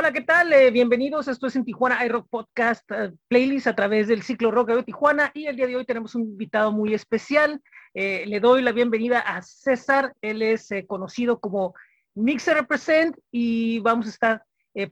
Hola, 0.00 0.12
¿qué 0.12 0.20
tal? 0.20 0.52
Eh, 0.52 0.70
bienvenidos. 0.70 1.26
Esto 1.26 1.48
es 1.48 1.56
en 1.56 1.64
Tijuana 1.64 2.06
iRock 2.06 2.28
Podcast 2.30 2.88
uh, 2.92 3.12
Playlist 3.26 3.66
a 3.66 3.74
través 3.74 4.06
del 4.06 4.22
ciclo 4.22 4.52
Rock 4.52 4.68
de 4.68 4.84
Tijuana. 4.84 5.32
Y 5.34 5.46
el 5.46 5.56
día 5.56 5.66
de 5.66 5.74
hoy 5.74 5.84
tenemos 5.84 6.14
un 6.14 6.22
invitado 6.22 6.70
muy 6.70 6.94
especial. 6.94 7.60
Eh, 7.94 8.22
le 8.28 8.38
doy 8.38 8.62
la 8.62 8.70
bienvenida 8.70 9.18
a 9.18 9.42
César. 9.42 10.14
Él 10.22 10.42
es 10.42 10.70
eh, 10.70 10.86
conocido 10.86 11.40
como 11.40 11.74
Mixer 12.14 12.58
Represent 12.58 13.18
y 13.32 13.80
vamos 13.80 14.06
a 14.06 14.10
estar 14.10 14.42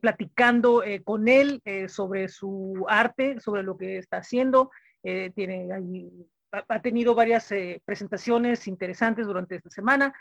platicando 0.00 0.82
con 1.05 1.29
él 1.29 1.62
sobre 1.86 2.27
su 2.27 2.84
arte, 2.88 3.38
sobre 3.38 3.62
lo 3.62 3.77
que 3.77 3.98
está 3.98 4.16
haciendo. 4.16 4.73
tiene 5.02 5.68
ha, 6.50 6.82
tenido 6.82 7.14
varias 7.14 7.54
presentaciones 7.84 8.66
interesantes 8.66 9.29
durante 9.29 9.54
esta 9.54 9.70
semana 9.70 10.12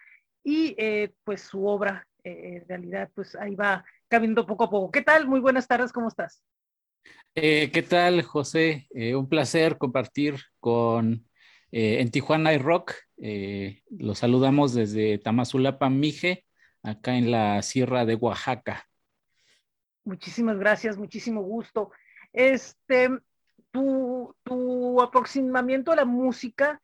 y 0.44 0.76
pues 1.24 1.42
su 1.42 1.66
obra 1.66 2.06
en 2.24 2.68
realidad 2.68 3.10
pues 3.16 3.36
ahí 3.36 3.56
va 3.56 3.84
caminando 4.08 4.46
poco 4.46 4.66
a 4.66 4.70
poco. 4.70 4.92
¿Qué 4.92 5.02
tal? 5.02 5.28
Muy 5.28 5.40
buenas 5.40 5.68
tardes, 5.68 5.92
¿cómo 5.92 6.08
estás? 6.08 6.44
Eh, 7.38 7.70
¿Qué 7.72 7.82
tal, 7.82 8.22
José? 8.22 8.88
Eh, 8.92 9.14
un 9.14 9.28
placer 9.28 9.78
compartir 9.78 10.36
con 10.62 11.28
eh, 11.70 12.00
en 12.00 12.10
Tijuana 12.10 12.54
y 12.54 12.58
Rock. 12.58 12.94
los 13.90 14.20
saludamos 14.20 14.74
desde 14.74 15.18
Tamazulapa, 15.18 15.90
Mije, 15.90 16.46
acá 16.82 17.18
en 17.18 17.32
la 17.32 17.62
Sierra 17.62 18.06
de 18.06 18.16
Oaxaca. 18.16 18.88
Muchísimas 20.06 20.58
gracias, 20.58 20.98
muchísimo 20.98 21.42
gusto. 21.42 21.92
Este, 22.32 23.10
tu, 23.72 24.34
tu 24.44 25.02
aproximamiento 25.02 25.92
a 25.92 25.98
la 25.98 26.06
música 26.06 26.80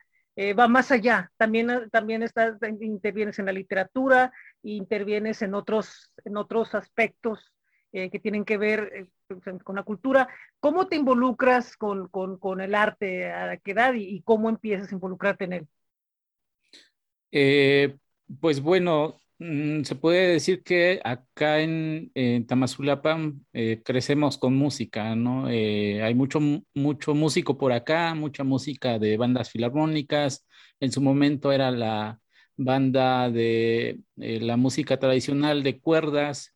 va 0.60 0.68
más 0.68 0.92
allá. 0.92 1.32
También, 1.38 1.90
también 1.92 2.24
estás, 2.24 2.58
intervienes 2.82 3.40
en 3.40 3.46
la 3.46 3.54
literatura, 3.54 4.34
intervienes 4.64 5.42
en 5.44 5.54
otros, 5.54 6.11
en 6.26 6.38
otros 6.38 6.76
aspectos 6.76 7.54
eh, 7.94 8.10
que 8.10 8.20
tienen 8.20 8.46
que 8.46 8.58
ver 8.58 8.90
eh, 8.96 9.06
pues, 9.28 9.42
con 9.64 9.76
la 9.76 9.84
cultura. 9.84 10.30
¿Cómo 10.62 10.88
te 10.88 10.96
involucras 10.96 11.76
con, 11.76 12.08
con, 12.08 12.62
el 12.62 12.74
arte? 12.74 13.30
¿A 13.30 13.58
qué 13.58 13.72
edad 13.72 13.94
y, 13.96 14.22
cómo 14.22 14.48
empiezas 14.48 14.90
a 14.90 14.96
involucrarte 14.96 15.44
en 15.44 15.54
él? 15.54 15.68
Eh, 17.32 17.98
pues 18.40 18.62
bueno, 18.62 19.18
mm, 19.40 19.82
se 19.84 19.96
puede 19.96 20.28
decir 20.32 20.64
que 20.64 21.02
acá 21.04 21.60
en, 21.60 22.12
en 22.14 22.48
Tamazulapan 22.48 23.46
crecemos 23.84 24.38
con 24.38 24.56
música, 24.56 25.14
¿no? 25.14 25.48
hay 25.48 26.16
mucho, 26.16 26.40
mucho 26.74 27.14
músico 27.14 27.58
por 27.58 27.74
acá, 27.74 28.16
mucha 28.16 28.46
música 28.46 29.00
de 29.00 29.18
bandas 29.18 29.50
filarmónicas. 29.50 30.48
En 30.80 30.94
su 30.94 31.02
momento 31.02 31.52
era 31.52 31.72
la, 31.72 32.21
banda 32.64 33.30
de 33.30 34.00
eh, 34.18 34.40
la 34.42 34.58
música 34.58 34.98
tradicional 35.00 35.64
de 35.64 35.80
cuerdas. 35.80 36.56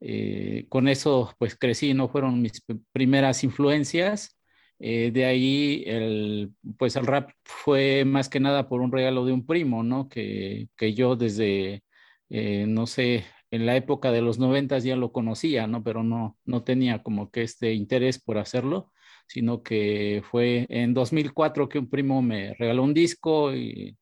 Eh, 0.00 0.66
con 0.68 0.88
eso 0.88 1.34
pues 1.38 1.56
crecí, 1.56 1.94
no 1.94 2.08
fueron 2.08 2.42
mis 2.42 2.62
primeras 2.92 3.44
influencias. 3.44 4.36
Eh, 4.78 5.10
de 5.12 5.24
ahí 5.24 5.84
el, 5.86 6.52
pues 6.78 6.96
el 6.96 7.06
rap 7.06 7.30
fue 7.44 8.04
más 8.04 8.28
que 8.28 8.40
nada 8.40 8.68
por 8.68 8.80
un 8.82 8.92
regalo 8.92 9.24
de 9.24 9.32
un 9.32 9.46
primo, 9.46 9.82
¿no? 9.82 10.08
Que, 10.08 10.68
que 10.76 10.92
yo 10.94 11.16
desde, 11.16 11.82
no 12.28 12.86
sé, 12.86 13.24
en 13.50 13.66
la 13.66 13.76
época 13.76 14.10
de 14.12 14.20
los 14.22 14.38
noventas 14.38 14.84
ya 14.84 14.96
lo 14.96 15.12
conocía, 15.12 15.66
¿no? 15.66 15.82
Pero 15.82 16.02
no, 16.02 16.38
no 16.44 16.62
tenía 16.64 17.02
como 17.02 17.30
que 17.30 17.42
este 17.42 17.72
interés 17.74 18.18
por 18.22 18.38
hacerlo, 18.38 18.92
sino 19.28 19.62
que 19.62 20.22
fue 20.30 20.66
en 20.68 20.94
2004 20.94 21.68
que 21.68 21.78
un 21.78 21.88
primo 21.90 22.22
me 22.22 22.54
regaló 22.54 22.82
un 22.82 22.94
disco 22.94 23.54
y 23.54 23.96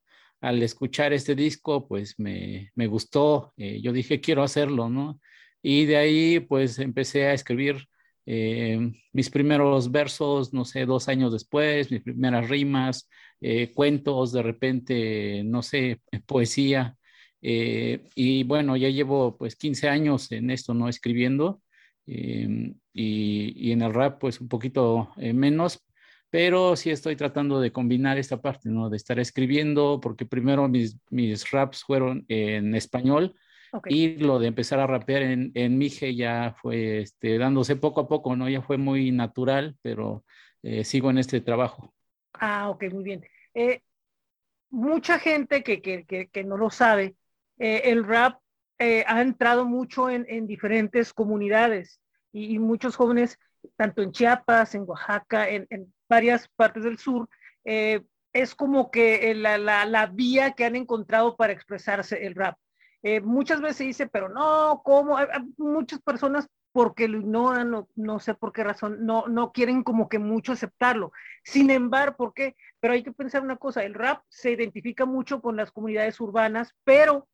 al 0.45 0.62
escuchar 0.62 1.12
este 1.14 1.34
disco, 1.34 1.89
pues 1.89 2.19
me, 2.19 2.70
gustó, 2.87 3.55
eh, 3.56 3.81
yo 3.81 3.92
dije, 3.92 4.20
quiero 4.20 4.42
hacerlo, 4.42 4.91
¿no? 4.91 5.19
Y 5.62 5.86
de 5.86 5.97
ahí, 5.97 6.41
pues 6.41 6.78
empecé 6.78 7.27
a 7.27 7.33
escribir 7.33 7.89
eh, 8.27 8.92
mis 9.12 9.31
primeros 9.31 9.91
versos, 9.91 10.53
no 10.53 10.67
sé, 10.67 10.84
dos 10.84 11.09
años 11.09 11.33
después, 11.33 11.91
mis 11.91 12.03
primeras 12.03 12.48
rimas, 12.51 13.09
eh, 13.41 13.73
cuentos, 13.73 14.33
de 14.33 14.42
repente, 14.42 15.42
no 15.45 15.63
sé, 15.63 16.01
poesía. 16.27 16.97
y 17.41 18.45
bueno, 18.45 18.77
ya 18.77 18.89
llevo 18.91 19.36
pues 19.39 19.57
15 19.57 19.89
años 19.89 20.30
en 20.33 20.51
esto, 20.51 20.74
¿no? 20.74 20.89
Escribiendo. 20.89 21.63
y, 22.07 22.74
y, 22.92 23.73
en 23.73 23.83
el 23.83 23.95
rap, 23.95 24.20
pues 24.20 24.41
un 24.41 24.48
poquito 24.48 25.11
menos, 25.17 25.85
pero 26.34 26.74
sí 26.74 26.90
estoy 26.90 27.14
tratando 27.14 27.61
de 27.61 27.70
combinar 27.70 28.18
esta 28.18 28.42
parte, 28.42 28.68
¿no? 28.68 28.90
De 28.90 28.96
estar 28.96 29.20
escribiendo, 29.20 30.00
porque 30.02 30.27
primero 30.27 30.67
mis, 30.67 30.98
mis 31.08 31.48
raps 31.52 31.84
fueron 31.84 32.24
en 32.27 32.74
español 32.74 33.36
y 33.86 34.17
lo 34.17 34.40
de 34.40 34.48
empezar 34.48 34.80
a 34.80 34.89
rapear 34.89 35.23
en, 35.23 35.52
en 35.55 35.78
Mije 35.78 36.17
ya 36.17 36.56
fue 36.61 37.02
este, 37.02 37.39
dándose 37.39 37.77
poco 37.77 38.00
a 38.00 38.08
poco, 38.08 38.34
¿no? 38.34 38.48
Ya 38.48 38.62
fue 38.62 38.78
muy 38.78 39.12
natural, 39.12 39.77
pero 39.80 40.24
eh, 40.64 40.83
sigo 40.83 41.08
en 41.08 41.18
este 41.18 41.40
trabajo. 41.40 41.94
Ah, 42.33 42.68
ok, 42.68 42.83
muy 42.92 43.05
bien. 43.05 43.24
Eh, 43.55 43.83
mucha 44.70 45.20
gente 45.20 45.62
que, 45.62 45.80
que, 45.80 46.05
que, 46.33 46.42
no 46.42 46.56
lo 46.56 46.68
sabe, 46.68 47.14
eh, 47.61 47.83
el 47.84 48.05
rap 48.05 48.40
ha 48.80 49.23
entrado 49.23 49.67
mucho 49.67 50.11
en, 50.11 50.27
en 50.28 50.48
diferentes 50.48 51.12
comunidades 51.12 52.00
y, 52.33 52.56
y, 52.56 52.58
muchos 52.58 52.96
jóvenes, 52.96 53.39
tanto 53.77 54.02
en 54.02 54.11
Chiapas, 54.11 54.74
en 54.74 54.83
Oaxaca, 54.83 55.48
en, 55.48 55.68
en 55.70 55.93
varias 56.09 56.48
partes 56.57 56.85
del 56.85 56.98
sur, 56.98 57.29
eh, 57.65 58.03
es 58.33 58.55
como 58.55 58.91
que 58.91 59.33
la, 59.35 59.59
la, 59.59 59.85
la, 59.85 60.07
vía 60.07 60.53
que 60.53 60.65
han 60.65 60.77
encontrado 60.77 61.37
para 61.37 61.53
expresarse 61.53 62.27
el 62.27 62.35
rap. 62.35 62.59
Eh, 63.03 63.20
muchas 63.20 63.61
veces 63.61 63.77
se 63.77 63.85
dice, 63.85 64.07
pero 64.07 64.29
no, 64.29 64.83
¿cómo? 64.85 65.19
Muchas 65.57 66.01
personas 66.01 66.48
porque 66.73 67.07
lo 67.07 67.19
ignoran, 67.19 67.70
no, 67.70 67.89
no, 67.95 68.19
sé 68.19 68.35
por 68.35 68.53
qué 68.53 68.65
razón, 68.65 69.07
no, 69.07 69.29
no 69.29 69.53
quieren 69.53 69.85
como 69.85 70.09
que 70.09 70.19
mucho 70.19 70.53
aceptarlo. 70.53 71.13
Sin 71.45 71.70
embargo, 71.70 72.17
¿por 72.17 72.35
qué? 72.35 72.57
Pero 72.81 72.95
hay 72.95 73.05
que 73.05 73.13
pensar 73.13 73.42
una 73.42 73.57
cosa, 73.57 73.85
el 73.85 73.95
rap 73.95 74.25
se 74.29 74.51
identifica 74.51 75.05
mucho 75.05 75.41
con 75.41 75.57
las 75.57 75.71
comunidades 75.71 76.19
urbanas, 76.19 76.75
pero 76.83 77.29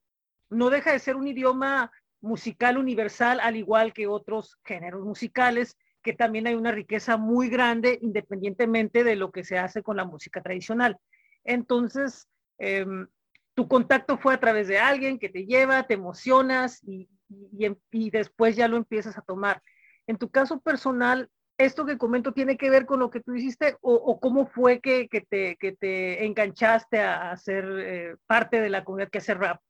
no 0.50 0.68
deja 0.68 0.92
de 0.92 0.98
ser 0.98 1.16
un 1.16 1.26
idioma 1.26 1.90
musical 2.20 2.76
universal, 2.76 3.40
al 3.40 3.56
igual 3.56 3.94
que 3.94 4.06
otros 4.06 4.58
géneros 4.62 5.02
musicales 5.06 5.78
que 6.02 6.12
también 6.12 6.46
hay 6.46 6.54
una 6.54 6.72
riqueza 6.72 7.16
muy 7.16 7.48
grande 7.48 7.98
independientemente 8.02 9.04
de 9.04 9.16
lo 9.16 9.30
que 9.30 9.44
se 9.44 9.58
hace 9.58 9.82
con 9.82 9.96
la 9.96 10.04
música 10.04 10.42
tradicional. 10.42 10.98
Entonces, 11.44 12.28
em, 12.58 13.06
tu 13.54 13.68
contacto 13.68 14.18
fue 14.18 14.34
a 14.34 14.40
través 14.40 14.68
de 14.68 14.78
alguien 14.78 15.18
que 15.18 15.28
te 15.28 15.46
lleva, 15.46 15.86
te 15.86 15.94
emocionas 15.94 16.82
y, 16.82 17.08
y, 17.90 18.10
después 18.10 18.56
ya 18.56 18.68
lo 18.68 18.76
empiezas 18.76 19.18
a 19.18 19.22
tomar. 19.22 19.62
En 20.06 20.16
tu 20.16 20.30
caso 20.30 20.60
personal, 20.60 21.28
¿esto 21.58 21.84
que 21.84 21.98
comento 21.98 22.32
tiene 22.32 22.56
que 22.56 22.70
ver 22.70 22.86
con 22.86 23.00
lo 23.00 23.10
que 23.10 23.20
tú 23.20 23.34
hiciste 23.34 23.76
o, 23.80 24.18
cómo 24.20 24.46
fue 24.46 24.80
que, 24.80 25.08
que, 25.08 25.20
te, 25.20 25.56
que, 25.56 25.72
te, 25.72 26.24
enganchaste 26.24 27.00
a, 27.00 27.36
ser 27.36 27.64
eh, 27.80 28.16
parte 28.26 28.60
de 28.60 28.70
la 28.70 28.84
comunidad 28.84 29.10
que 29.10 29.18
hace 29.18 29.34
rap? 29.34 29.60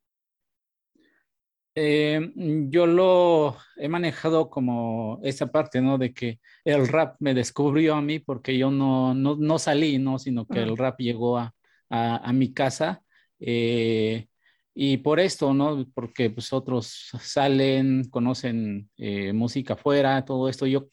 Eh, 1.75 2.33
yo 2.69 2.87
lo 2.87 3.57
he 3.77 3.89
manejado 3.89 4.51
como 4.51 5.21
esa 5.23 5.47
parte, 5.49 5.81
¿no? 5.81 5.99
De 5.99 6.13
que 6.13 6.41
el 6.65 6.89
rap 6.89 7.17
me 7.21 7.35
descubrió 7.35 7.95
a 7.95 8.03
mí 8.03 8.19
porque 8.19 8.59
yo 8.59 8.71
no, 8.71 9.15
no, 9.15 9.37
no 9.37 9.59
salí, 9.59 9.99
¿no? 9.99 10.19
Sino 10.19 10.47
que 10.47 10.61
el 10.61 10.77
rap 10.77 10.99
llegó 11.01 11.39
a, 11.39 11.55
a, 11.91 12.33
mi 12.33 12.53
casa. 12.53 13.03
Eh, 13.39 14.27
y 14.75 14.99
por 14.99 15.21
esto, 15.21 15.53
¿no? 15.55 15.87
Porque 15.95 16.31
pues 16.31 16.53
otros 16.53 17.11
salen, 17.21 18.09
conocen 18.11 18.91
eh, 18.97 19.33
música 19.33 19.75
afuera, 19.75 20.25
todo 20.25 20.49
esto. 20.49 20.67
Yo 20.67 20.89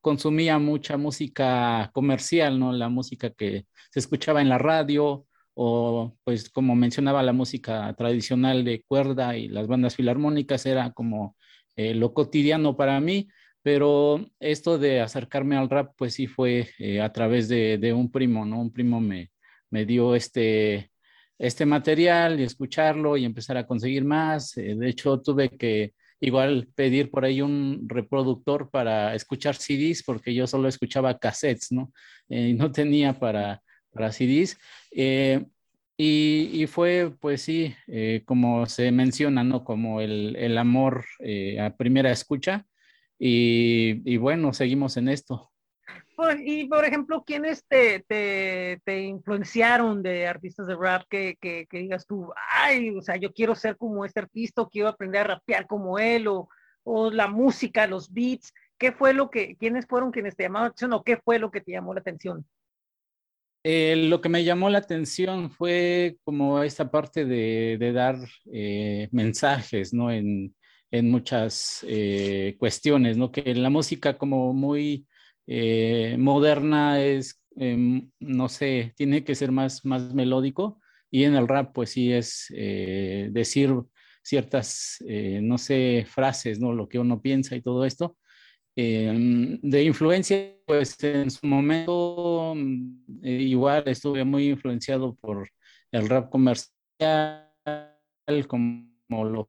consumía 0.00 0.58
mucha 0.58 0.96
música 0.96 1.90
comercial, 1.94 2.58
¿no? 2.58 2.72
La 2.72 2.88
música 2.88 3.30
que 3.30 3.66
se 3.90 4.00
escuchaba 4.00 4.42
en 4.42 4.48
la 4.48 4.58
radio, 4.58 5.26
o 5.54 6.16
pues 6.24 6.50
como 6.50 6.74
mencionaba 6.74 7.22
la 7.22 7.32
música 7.32 7.94
tradicional 7.94 8.64
de 8.64 8.82
cuerda 8.86 9.36
y 9.36 9.48
las 9.48 9.66
bandas 9.66 9.96
filarmónicas 9.96 10.66
era 10.66 10.92
como 10.92 11.36
eh, 11.76 11.94
lo 11.94 12.12
cotidiano 12.14 12.76
para 12.76 13.00
mí, 13.00 13.28
pero 13.62 14.26
esto 14.40 14.78
de 14.78 15.00
acercarme 15.00 15.56
al 15.56 15.70
rap 15.70 15.94
pues 15.96 16.14
sí 16.14 16.26
fue 16.26 16.68
eh, 16.78 17.00
a 17.00 17.12
través 17.12 17.48
de, 17.48 17.92
un 17.94 18.10
primo, 18.10 18.44
¿no? 18.44 18.60
Un 18.60 18.72
primo 18.72 19.00
me, 19.00 19.30
me 19.70 19.86
dio 19.86 20.14
este, 20.14 20.90
este 21.38 21.66
material 21.66 22.40
y 22.40 22.44
escucharlo 22.44 23.16
y 23.16 23.24
empezar 23.24 23.56
a 23.56 23.66
conseguir 23.66 24.04
más. 24.04 24.56
Eh, 24.56 24.74
de 24.76 24.88
hecho 24.88 25.20
tuve 25.20 25.50
que 25.50 25.94
igual 26.20 26.68
pedir 26.74 27.10
por 27.10 27.24
ahí 27.24 27.42
un 27.42 27.84
reproductor 27.88 28.70
para 28.70 29.14
escuchar 29.14 29.56
CDs 29.56 30.02
porque 30.04 30.34
yo 30.34 30.46
solo 30.46 30.68
escuchaba 30.68 31.18
cassettes, 31.18 31.72
¿no? 31.72 31.92
y 32.28 32.54
no 32.54 32.72
tenía 32.72 33.18
para 33.18 33.62
para 33.94 34.12
CDs. 34.12 34.58
Eh, 34.90 35.46
y, 35.96 36.66
fue, 36.66 37.14
pues 37.20 37.42
sí, 37.42 37.74
eh, 37.86 38.22
como 38.26 38.66
se 38.66 38.90
menciona, 38.90 39.44
¿no? 39.44 39.64
Como 39.64 40.00
el, 40.00 40.58
amor 40.58 41.04
eh, 41.20 41.60
a 41.60 41.76
primera 41.76 42.10
escucha. 42.10 42.66
Y, 43.16 44.16
bueno, 44.16 44.52
seguimos 44.52 44.96
en 44.96 45.08
esto. 45.08 45.50
Y 46.44 46.66
por 46.66 46.84
ejemplo, 46.84 47.22
¿quiénes 47.24 47.64
te, 47.66 48.04
te, 48.84 49.02
influenciaron 49.02 50.02
de 50.02 50.26
artistas 50.26 50.66
de 50.66 50.76
rap 50.76 51.02
que, 51.08 51.66
digas 51.70 52.06
tú, 52.06 52.32
ay, 52.50 52.90
o 52.90 53.02
sea, 53.02 53.16
yo 53.16 53.32
quiero 53.32 53.54
ser 53.54 53.76
como 53.76 54.04
este 54.04 54.20
artista, 54.20 54.66
quiero 54.70 54.88
aprender 54.88 55.22
a 55.22 55.34
rapear 55.34 55.66
como 55.66 55.98
él, 55.98 56.26
o, 56.26 56.48
o 56.82 57.10
la 57.10 57.28
música, 57.28 57.86
los 57.86 58.12
beats? 58.12 58.52
¿Qué 58.78 58.92
fue 58.92 59.14
lo 59.14 59.30
que, 59.30 59.56
quiénes 59.56 59.86
fueron 59.86 60.10
quienes 60.10 60.36
te 60.36 60.42
llamaron 60.42 60.64
la 60.64 60.68
atención 60.68 60.92
o 60.92 61.04
qué 61.04 61.16
fue 61.16 61.38
lo 61.38 61.50
que 61.50 61.60
te 61.60 61.72
llamó 61.72 61.94
la 61.94 62.00
atención? 62.00 62.44
Eh, 63.66 63.96
lo 63.96 64.20
que 64.20 64.28
me 64.28 64.44
llamó 64.44 64.68
la 64.68 64.78
atención 64.78 65.50
fue 65.50 66.18
como 66.22 66.62
esta 66.62 66.90
parte 66.90 67.24
de, 67.24 67.92
dar 67.94 68.18
eh, 68.52 69.08
mensajes, 69.10 69.94
¿no? 69.94 70.10
En, 70.12 70.54
muchas 70.92 71.84
eh, 71.88 72.54
cuestiones, 72.58 73.16
¿no? 73.16 73.32
Que 73.32 73.54
la 73.54 73.68
música 73.70 74.16
como 74.16 74.52
muy 74.52 75.06
moderna 76.18 77.00
es, 77.02 77.42
em, 77.56 78.10
no 78.20 78.48
sé, 78.48 78.92
tiene 78.96 79.24
que 79.24 79.34
ser 79.34 79.50
más, 79.50 79.84
más 79.84 80.14
melódico 80.14 80.80
y 81.10 81.24
en 81.24 81.34
el 81.34 81.48
rap 81.48 81.72
pues 81.74 81.90
sí 81.90 82.12
es 82.12 82.46
decir 83.32 83.74
ciertas, 84.22 84.98
no 85.42 85.58
sé, 85.58 86.06
frases, 86.08 86.60
¿no? 86.60 86.72
Lo 86.72 86.88
que 86.88 86.98
uno 87.00 87.20
piensa 87.20 87.56
y 87.56 87.62
todo 87.62 87.84
esto. 87.84 88.16
Em, 88.76 89.60
de 89.62 89.84
influencia, 89.84 90.52
pues 90.66 91.02
en 91.04 91.30
su 91.30 91.46
momento 91.46 92.54
mm, 92.56 93.20
eh, 93.22 93.30
igual 93.42 93.84
estuve 93.86 94.24
muy 94.24 94.48
influenciado 94.48 95.14
por 95.14 95.48
el 95.92 96.08
rap 96.08 96.28
comercial, 96.28 97.52
como 98.48 99.24
lo 99.24 99.48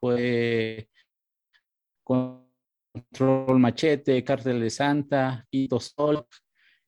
fue 0.00 0.88
Control 2.02 3.58
Machete, 3.58 4.24
Cártel 4.24 4.60
de 4.60 4.70
Santa, 4.70 5.46
Quito 5.50 5.78
Sol, 5.78 6.26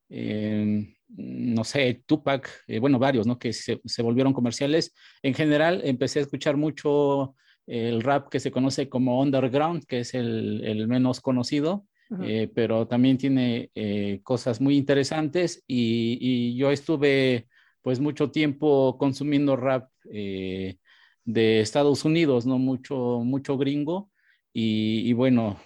em, 0.09 0.95
no 1.09 1.65
sé, 1.65 2.03
Tupac, 2.07 2.49
eh, 2.67 2.79
bueno, 2.79 2.99
varios, 2.99 3.27
¿no? 3.27 3.39
Que 3.39 3.53
se, 3.53 3.79
se 3.85 4.03
volvieron 4.03 4.33
comerciales. 4.33 4.95
En 5.23 5.35
general, 5.35 5.83
empecé 5.85 6.21
a 6.21 6.23
escuchar 6.23 6.57
mucho 6.57 7.35
el 7.67 8.03
rap 8.03 8.29
que 8.29 8.41
se 8.41 8.51
conoce 8.51 8.89
como 8.89 9.21
underground, 9.21 9.85
que 9.87 10.01
es 10.01 10.15
el, 10.15 10.87
menos 10.89 11.21
conocido, 11.21 11.87
eh, 12.23 12.51
pero 12.55 12.87
también 12.87 13.17
tiene 13.17 13.71
eh, 13.75 14.21
cosas 14.23 14.61
muy 14.61 14.77
interesantes 14.77 15.65
y, 15.67 16.55
yo 16.57 16.71
estuve 16.71 17.49
pues 17.81 18.01
mucho 18.01 18.31
tiempo 18.31 18.99
consumiendo 18.99 19.57
rap 19.57 19.89
eh, 20.13 20.77
de 21.25 21.61
Estados 21.61 22.05
Unidos, 22.05 22.45
no 22.47 22.59
mucho, 22.59 23.21
mucho 23.25 23.57
gringo. 23.57 24.11
Y, 24.55 25.15
bueno, 25.15 25.59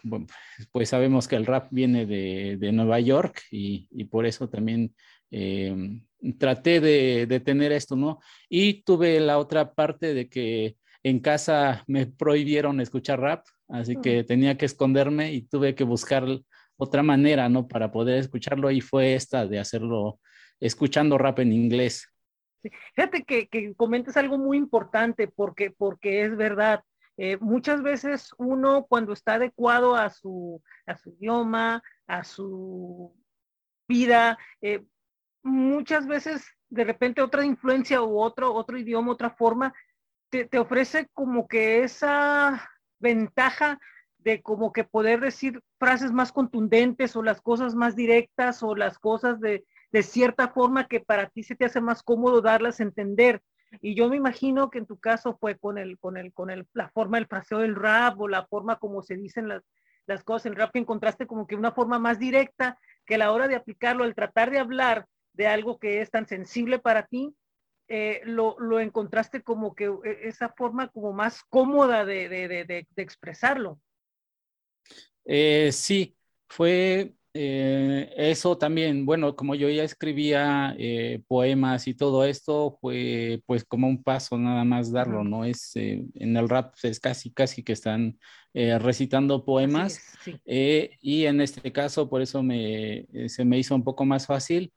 pues 0.71 0.91
sabemos 0.91 1.27
que 1.27 1.35
el 1.35 1.45
rap 1.45 1.67
viene 1.73 2.07
de, 2.07 2.71
Nueva 2.73 3.01
York 3.01 3.43
y, 3.51 4.05
por 4.05 4.27
eso 4.27 4.49
también 4.49 4.95
traté 6.39 6.81
de, 6.81 7.27
de, 7.27 7.41
tener 7.41 7.73
esto, 7.73 7.97
¿no? 7.97 8.21
Y 8.49 8.85
tuve 8.85 9.19
la 9.19 9.39
otra 9.39 9.75
parte 9.75 10.15
de 10.15 10.29
que 10.29 10.77
en 11.09 11.21
casa 11.21 11.85
me 11.87 12.07
prohibieron 12.07 12.81
escuchar 12.81 13.21
rap, 13.21 13.47
así 13.69 13.95
que 14.03 14.25
tenía 14.25 14.59
que 14.59 14.67
esconderme 14.67 15.33
y 15.33 15.43
tuve 15.43 15.77
que 15.77 15.85
buscar 15.85 16.25
otra 16.77 17.05
manera, 17.05 17.49
¿no? 17.49 17.69
Para 17.69 17.93
poder 17.93 18.19
escucharlo 18.19 18.73
y 18.73 18.81
fue 18.81 19.15
esta 19.15 19.47
de 19.47 19.61
hacerlo 19.61 20.19
escuchando 20.59 21.17
rap 21.17 21.39
en 21.39 21.53
inglés. 21.53 22.13
Fíjate 22.97 23.23
que, 23.23 23.47
que 23.47 23.73
comentes 23.77 24.17
algo 24.17 24.37
muy 24.37 24.57
importante 24.57 25.29
porque, 25.29 25.71
porque 25.71 26.25
es 26.25 26.37
verdad. 26.37 26.83
Eh, 27.17 27.37
muchas 27.41 27.85
veces 27.85 28.31
uno 28.39 28.85
cuando 28.89 29.13
está 29.13 29.35
adecuado 29.35 29.95
a 29.95 30.11
su, 30.11 30.61
a 30.87 30.99
su 30.99 31.11
idioma, 31.11 31.85
a 32.09 32.25
su 32.25 33.15
vida, 33.87 34.37
eh, 34.61 34.85
muchas 35.45 36.09
veces 36.09 36.45
de 36.69 36.83
repente 36.83 37.23
otra 37.23 37.45
influencia 37.45 38.03
u 38.03 38.19
otro, 38.19 38.53
otro 38.53 38.77
idioma, 38.77 39.13
otra 39.13 39.31
forma, 39.31 39.73
te, 40.31 40.59
ofrece 40.59 41.09
como 41.13 41.49
que 41.49 41.83
esa 41.83 42.69
ventaja 42.99 43.79
de 44.19 44.43
como 44.43 44.73
que 44.73 44.85
poder 44.85 45.21
decir 45.21 45.63
frases 45.79 46.13
más 46.13 46.33
contundentes 46.33 47.15
o 47.17 47.23
las 47.23 47.41
cosas 47.41 47.75
más 47.75 47.95
directas 47.95 48.63
o 48.63 48.75
las 48.75 48.99
cosas 48.99 49.41
de, 49.41 49.65
de 49.93 50.03
cierta 50.03 50.49
forma 50.49 50.89
que 50.89 51.01
para 51.01 51.29
ti 51.29 51.43
se 51.43 51.55
te 51.55 51.65
hace 51.65 51.81
más 51.81 52.03
cómodo 52.03 52.41
darlas 52.41 52.81
a 52.81 52.83
entender. 52.83 53.43
Y 53.81 53.95
yo 53.95 54.09
me 54.09 54.17
imagino 54.17 54.71
que 54.71 54.79
en 54.79 54.87
tu 54.87 54.99
caso 54.99 55.37
fue 55.41 55.59
con 55.59 55.79
el, 55.79 55.99
con 55.99 56.17
el, 56.17 56.33
con 56.33 56.51
el, 56.51 56.67
la 56.73 56.89
forma 56.91 57.19
del 57.19 57.27
fraseo 57.27 57.59
del 57.59 57.77
rap 57.77 58.21
o 58.21 58.29
la 58.29 58.47
forma 58.47 58.77
como 58.77 59.03
se 59.03 59.17
dicen 59.17 59.49
las, 59.49 59.63
las 60.07 60.25
cosas 60.25 60.47
en 60.47 60.57
rap 60.57 60.73
que 60.73 60.79
encontraste 60.79 61.27
como 61.27 61.47
que 61.47 61.57
una 61.57 61.73
forma 61.73 61.99
más 61.99 62.19
directa 62.19 62.79
que 63.05 63.17
a 63.17 63.19
la 63.19 63.33
hora 63.33 63.49
de 63.49 63.57
aplicarlo, 63.57 64.05
el 64.05 64.15
tratar 64.15 64.51
de 64.51 64.59
hablar 64.59 65.07
de 65.35 65.47
algo 65.47 65.79
que 65.79 66.01
es 66.01 66.11
tan 66.11 66.27
sensible 66.27 66.79
para 66.79 67.07
ti, 67.07 67.35
eh, 67.89 68.21
lo, 68.25 68.59
lo, 68.59 68.81
encontraste 68.81 69.43
como 69.43 69.75
que 69.75 69.85
eh, 69.85 70.19
esa 70.25 70.49
forma 70.49 70.89
como 70.89 71.13
más 71.13 71.43
cómoda 71.49 72.05
de, 72.05 72.29
de, 72.29 72.49
de, 72.49 72.65
de 72.65 73.03
expresarlo. 73.03 73.81
Eh, 75.25 75.71
sí, 75.73 76.17
fue 76.49 77.15
eso 77.39 78.57
también, 78.57 79.05
bueno, 79.05 79.37
como 79.37 79.55
yo 79.55 79.69
ya 79.69 79.85
escribía 79.85 80.75
poemas 81.29 81.87
y 81.87 81.93
todo 81.93 82.25
esto, 82.25 82.79
fue 82.81 83.43
pues 83.45 83.63
como 83.63 83.89
un 83.89 84.03
paso 84.03 84.39
nada 84.39 84.65
más 84.65 84.91
darlo, 84.91 85.23
¿no? 85.23 85.45
Es 85.45 85.77
en 85.77 86.35
el 86.35 86.49
rap 86.49 86.75
es 86.83 86.99
casi, 86.99 87.31
casi 87.31 87.63
que 87.63 87.75
están 87.75 88.19
recitando 88.55 89.45
poemas 89.45 90.01
y 90.47 91.27
en 91.27 91.43
este 91.43 91.71
caso 91.73 92.09
por 92.09 92.23
eso 92.23 92.43
me, 92.43 93.07
se 93.29 93.45
me 93.45 93.59
hizo 93.59 93.75
un 93.75 93.85
poco 93.85 94.07
más 94.07 94.25
fácil. 94.25 94.73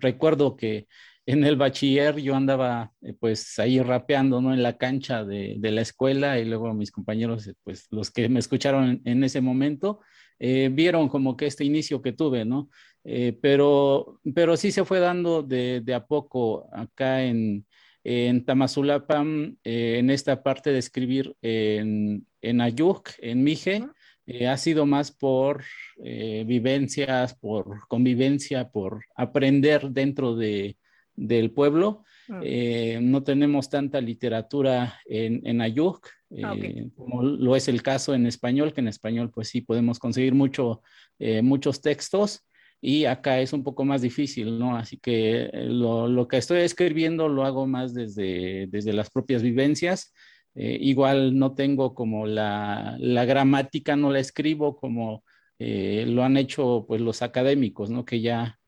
recuerdo 0.00 0.56
que 0.56 0.88
en 1.28 1.44
el 1.44 1.56
bachiller 1.56 2.16
yo 2.16 2.34
andaba 2.34 2.90
eh, 3.02 3.12
pues 3.12 3.58
ahí 3.58 3.82
rapeando, 3.82 4.40
¿no? 4.40 4.54
En 4.54 4.62
la 4.62 4.78
cancha 4.78 5.26
de, 5.26 5.56
de, 5.58 5.70
la 5.72 5.82
escuela 5.82 6.38
y 6.38 6.46
luego 6.46 6.72
mis 6.72 6.90
compañeros, 6.90 7.46
eh, 7.46 7.54
pues 7.64 7.86
los 7.90 8.10
que 8.10 8.30
me 8.30 8.38
escucharon 8.38 9.02
en, 9.04 9.22
ese 9.22 9.42
momento, 9.42 10.00
eh, 10.38 10.70
vieron 10.72 11.10
como 11.10 11.36
que 11.36 11.44
este 11.44 11.66
inicio 11.66 12.00
que 12.00 12.12
tuve, 12.12 12.44
¿no? 12.44 12.70
pero, 13.40 14.20
pero 14.34 14.56
sí 14.58 14.70
se 14.70 14.84
fue 14.84 15.00
dando 15.00 15.42
de, 15.42 15.80
de 15.82 15.94
a 15.94 16.04
poco 16.04 16.68
acá 16.74 17.24
en, 17.24 17.64
en 18.04 18.44
Tamazulapan, 18.44 19.56
en 19.64 20.10
esta 20.10 20.42
parte 20.42 20.72
de 20.72 20.78
escribir 20.78 21.34
en, 21.40 22.26
en 22.42 22.60
Ayuk, 22.60 23.08
en 23.18 23.44
Mije. 23.44 23.82
ha 24.46 24.56
sido 24.58 24.84
más 24.84 25.10
por 25.10 25.64
vivencias, 25.96 27.34
por 27.34 27.88
convivencia, 27.88 28.68
por 28.68 29.06
aprender 29.16 29.88
dentro 29.90 30.36
de, 30.36 30.76
del 31.18 31.50
pueblo. 31.50 32.04
Ah. 32.28 32.40
Eh, 32.42 32.98
no 33.02 33.22
tenemos 33.22 33.68
tanta 33.68 34.00
literatura 34.00 35.00
en, 35.06 35.46
en 35.46 35.60
Ayuk, 35.60 36.06
ah, 36.42 36.54
eh, 36.56 36.88
como 36.96 37.22
lo 37.22 37.56
es 37.56 37.68
el 37.68 37.82
caso 37.82 38.14
en 38.14 38.26
español, 38.26 38.72
que 38.72 38.80
en 38.80 38.88
español 38.88 39.30
pues 39.30 39.48
sí 39.48 39.60
podemos 39.60 39.98
conseguir 39.98 40.34
mucho, 40.34 40.82
eh, 41.18 41.42
muchos 41.42 41.80
textos 41.80 42.46
y 42.80 43.06
acá 43.06 43.40
es 43.40 43.52
un 43.52 43.64
poco 43.64 43.84
más 43.84 44.02
difícil, 44.02 44.58
¿no? 44.58 44.76
Así 44.76 44.98
que 44.98 45.50
lo, 45.52 46.06
lo 46.06 46.28
que 46.28 46.36
estoy 46.36 46.60
escribiendo 46.60 47.28
lo 47.28 47.44
hago 47.44 47.66
más 47.66 47.92
desde, 47.92 48.68
desde 48.68 48.92
las 48.92 49.10
propias 49.10 49.42
vivencias. 49.42 50.12
igual 50.54 51.36
no 51.38 51.54
tengo 51.54 51.94
como 51.94 52.26
la, 52.26 52.96
la, 53.00 53.24
gramática, 53.24 53.96
no 53.96 54.10
la 54.10 54.20
escribo 54.20 54.76
como 54.76 55.24
lo 55.58 56.22
han 56.22 56.36
hecho 56.36 56.84
pues 56.86 57.00
los 57.00 57.20
académicos, 57.22 57.90
¿no? 57.90 58.04
Que 58.04 58.20
ya 58.20 58.58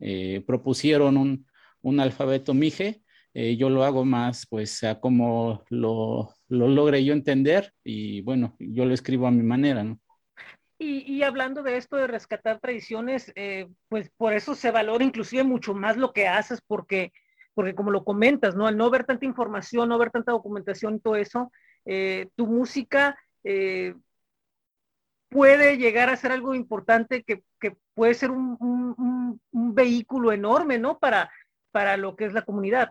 propusieron 0.45 1.17
un, 1.17 1.47
un 1.83 2.01
alfabeto 2.01 2.55
Mije, 2.55 3.03
eh, 3.33 3.57
yo 3.57 3.71
lo 3.71 3.85
hago 3.85 4.05
más, 4.05 4.47
pues, 4.49 4.83
a 4.83 4.99
como 5.01 5.65
lo, 5.69 6.35
lo 6.49 6.69
logre 6.69 7.05
yo 7.05 7.13
entender 7.13 7.73
y 7.85 8.23
bueno, 8.23 8.57
yo 8.59 8.85
lo 8.85 8.95
escribo 8.95 9.27
a 9.27 9.31
mi 9.31 9.43
manera, 9.43 9.85
¿no? 9.85 10.01
Y, 10.83 11.23
hablando 11.23 11.63
de 11.63 11.77
esto 11.77 11.97
de 11.97 12.07
rescatar 12.07 12.59
tradiciones, 12.59 13.31
eh, 13.35 13.69
pues 13.91 14.11
por 14.17 14.33
eso 14.33 14.55
se 14.55 14.71
valora 14.71 15.05
inclusive 15.05 15.45
mucho 15.45 15.75
más 15.75 15.99
lo 15.99 16.15
que 16.15 16.27
haces, 16.27 16.63
porque, 16.67 17.13
porque 17.53 17.75
como 17.75 17.91
lo 17.91 18.03
comentas, 18.03 18.57
¿no? 18.57 18.67
Al 18.67 18.79
no 18.79 18.89
ver 18.89 19.05
tanta 19.05 19.27
información, 19.27 19.91
no 19.91 19.99
ver 19.99 20.11
tanta 20.11 20.33
documentación 20.33 20.95
y 20.95 21.01
todo 21.01 21.17
eso, 21.17 21.53
eh, 21.85 22.29
tu 22.35 22.47
música 22.47 23.19
puede 25.31 25.79
llegar 25.79 26.11
a 26.11 26.17
ser 26.17 26.33
algo 26.33 26.55
importante 26.55 27.23
que, 27.23 27.43
que 27.61 27.77
puede 27.95 28.15
ser 28.15 28.31
un, 28.31 28.57
un, 28.61 29.41
un, 29.53 29.75
vehículo 29.75 30.33
enorme, 30.33 30.79
¿no? 30.79 30.99
Para, 30.99 31.31
para 31.71 31.97
lo 31.97 32.17
que 32.17 32.27
es 32.27 32.33
la 32.33 32.43
comunidad. 32.43 32.91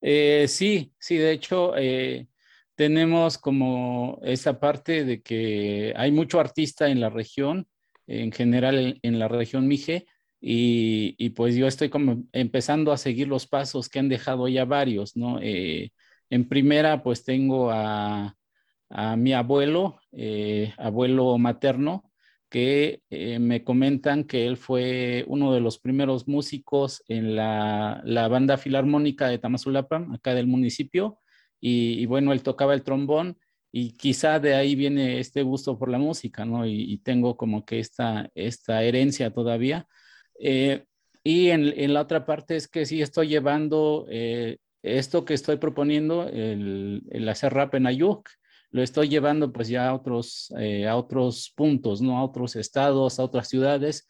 Eh, 0.00 0.46
sí, 0.48 0.92
sí, 0.98 1.16
de 1.16 1.32
hecho, 1.32 1.76
eh, 1.76 2.28
tenemos 2.74 3.38
como 3.38 4.20
esa 4.22 4.60
parte 4.60 5.04
de 5.04 5.22
que 5.22 5.92
hay 5.96 6.12
mucho 6.12 6.40
artista 6.40 6.88
en 6.88 7.00
la 7.00 7.10
región, 7.10 7.66
en 8.06 8.32
general 8.32 8.98
en, 9.02 9.18
la 9.18 9.28
región 9.28 9.66
Mije, 9.66 10.06
y, 10.40 11.30
pues 11.30 11.56
yo 11.56 11.66
estoy 11.66 11.88
como 11.88 12.24
empezando 12.32 12.92
a 12.92 12.96
seguir 12.96 13.26
los 13.28 13.46
pasos 13.48 13.88
que 13.88 13.98
han 13.98 14.08
dejado 14.08 14.46
ya 14.48 14.64
varios, 14.64 15.16
¿no? 15.16 15.40
Eh, 15.42 15.90
en 16.30 16.48
primera, 16.48 17.02
pues 17.02 17.24
tengo 17.24 17.70
a, 17.72 18.36
a 18.90 19.16
mi 19.16 19.32
abuelo, 19.32 20.00
abuelo 20.78 21.38
materno, 21.38 22.07
que 22.48 23.02
eh, 23.10 23.38
me 23.38 23.64
comentan 23.64 24.24
que 24.24 24.46
él 24.46 24.56
fue 24.56 25.24
uno 25.28 25.52
de 25.52 25.60
los 25.60 25.78
primeros 25.78 26.26
músicos 26.28 27.02
en 27.08 27.36
la, 27.36 28.02
banda 28.30 28.56
filarmónica 28.56 29.28
de 29.28 29.38
Tamazulapa, 29.38 30.06
acá 30.14 30.34
del 30.34 30.46
municipio, 30.46 31.18
y, 31.60 32.06
bueno, 32.06 32.32
él 32.32 32.42
tocaba 32.42 32.74
el 32.74 32.84
trombón 32.84 33.38
y 33.72 33.92
quizá 33.96 34.38
de 34.38 34.54
ahí 34.54 34.76
viene 34.76 35.18
este 35.18 35.42
gusto 35.42 35.78
por 35.78 35.90
la 35.90 35.98
música, 35.98 36.44
¿no? 36.44 36.66
Y, 36.66 36.98
tengo 36.98 37.36
como 37.36 37.64
que 37.64 37.80
esta, 37.80 38.30
esta 38.34 38.82
herencia 38.84 39.32
todavía. 39.32 39.86
Eh, 40.40 40.84
y 41.24 41.50
en, 41.50 41.92
la 41.92 42.02
otra 42.02 42.24
parte 42.26 42.56
es 42.56 42.68
que 42.68 42.86
sí 42.86 43.02
estoy 43.02 43.28
llevando 43.28 44.06
eh, 44.08 44.58
esto 44.82 45.24
que 45.24 45.34
estoy 45.34 45.56
proponiendo, 45.56 46.28
el, 46.28 47.02
el, 47.10 47.28
hacer 47.28 47.52
rap 47.54 47.74
en 47.74 47.86
Ayuk, 47.86 48.28
lo 48.70 48.82
estoy 48.82 49.08
llevando 49.08 49.52
pues 49.52 49.68
ya 49.68 49.88
a 49.88 49.94
otros, 49.94 50.52
eh, 50.58 50.86
a 50.86 50.96
otros 50.96 51.52
puntos, 51.56 52.00
¿no? 52.00 52.18
A 52.18 52.24
otros 52.24 52.56
estados, 52.56 53.18
a 53.18 53.24
otras 53.24 53.48
ciudades, 53.48 54.08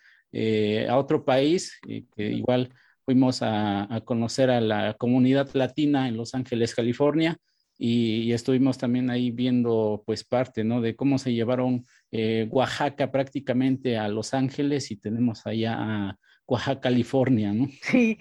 a 0.89 0.97
otro 0.99 1.25
país, 1.25 1.79
que 1.83 2.31
igual 2.31 2.71
fuimos 3.05 3.41
a, 3.43 3.93
a 3.95 4.01
conocer 4.03 4.51
a 4.51 4.61
la 4.61 4.95
comunidad 4.95 5.49
latina 5.55 6.09
en 6.09 6.17
Los 6.17 6.35
Ángeles, 6.35 6.75
California, 6.75 7.39
y, 7.79 8.33
estuvimos 8.33 8.77
también 8.77 9.09
ahí 9.09 9.31
viendo 9.31 10.03
pues 10.05 10.25
parte, 10.25 10.65
¿no? 10.65 10.81
De 10.81 10.97
cómo 10.97 11.19
se 11.19 11.33
llevaron 11.33 11.87
eh, 12.11 12.49
Oaxaca 12.51 13.13
prácticamente 13.13 13.97
a 13.97 14.09
Los 14.09 14.35
Ángeles 14.35 14.91
y 14.91 14.97
tenemos 14.97 15.47
allá 15.47 15.77
a 15.79 16.19
Oaxaca, 16.47 16.81
California, 16.81 17.53
¿no? 17.53 17.69
Sí. 17.83 18.19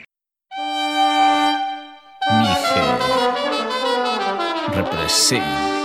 representa. 4.73 5.76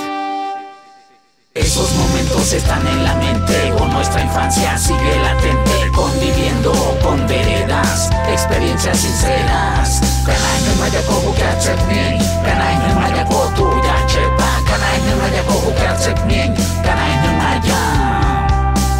Esos 1.54 1.92
momentos 1.96 2.50
están 2.54 2.86
en 2.86 3.04
la 3.04 3.14
mente 3.16 3.74
con 3.76 3.92
nuestra 3.92 4.22
infancia 4.22 4.78
sigue 4.78 5.20
latente 5.22 5.90
Conviviendo 5.94 6.72
con 7.02 7.26
veredas, 7.26 8.08
experiencias 8.26 8.96
sinceras. 8.96 10.00
Kanain 10.24 10.78
mayako 10.80 11.12
hukatsek 11.28 11.76
ning 11.88 12.18
Kanain 12.42 12.94
mayako 12.98 13.52
tuya 13.54 14.06
chepa. 14.06 14.48
Kanain 14.64 15.18
mayako 15.20 15.52
hukatsek 15.66 16.24
ning 16.24 16.54
Kanain 16.82 17.36
maya. 17.36 18.48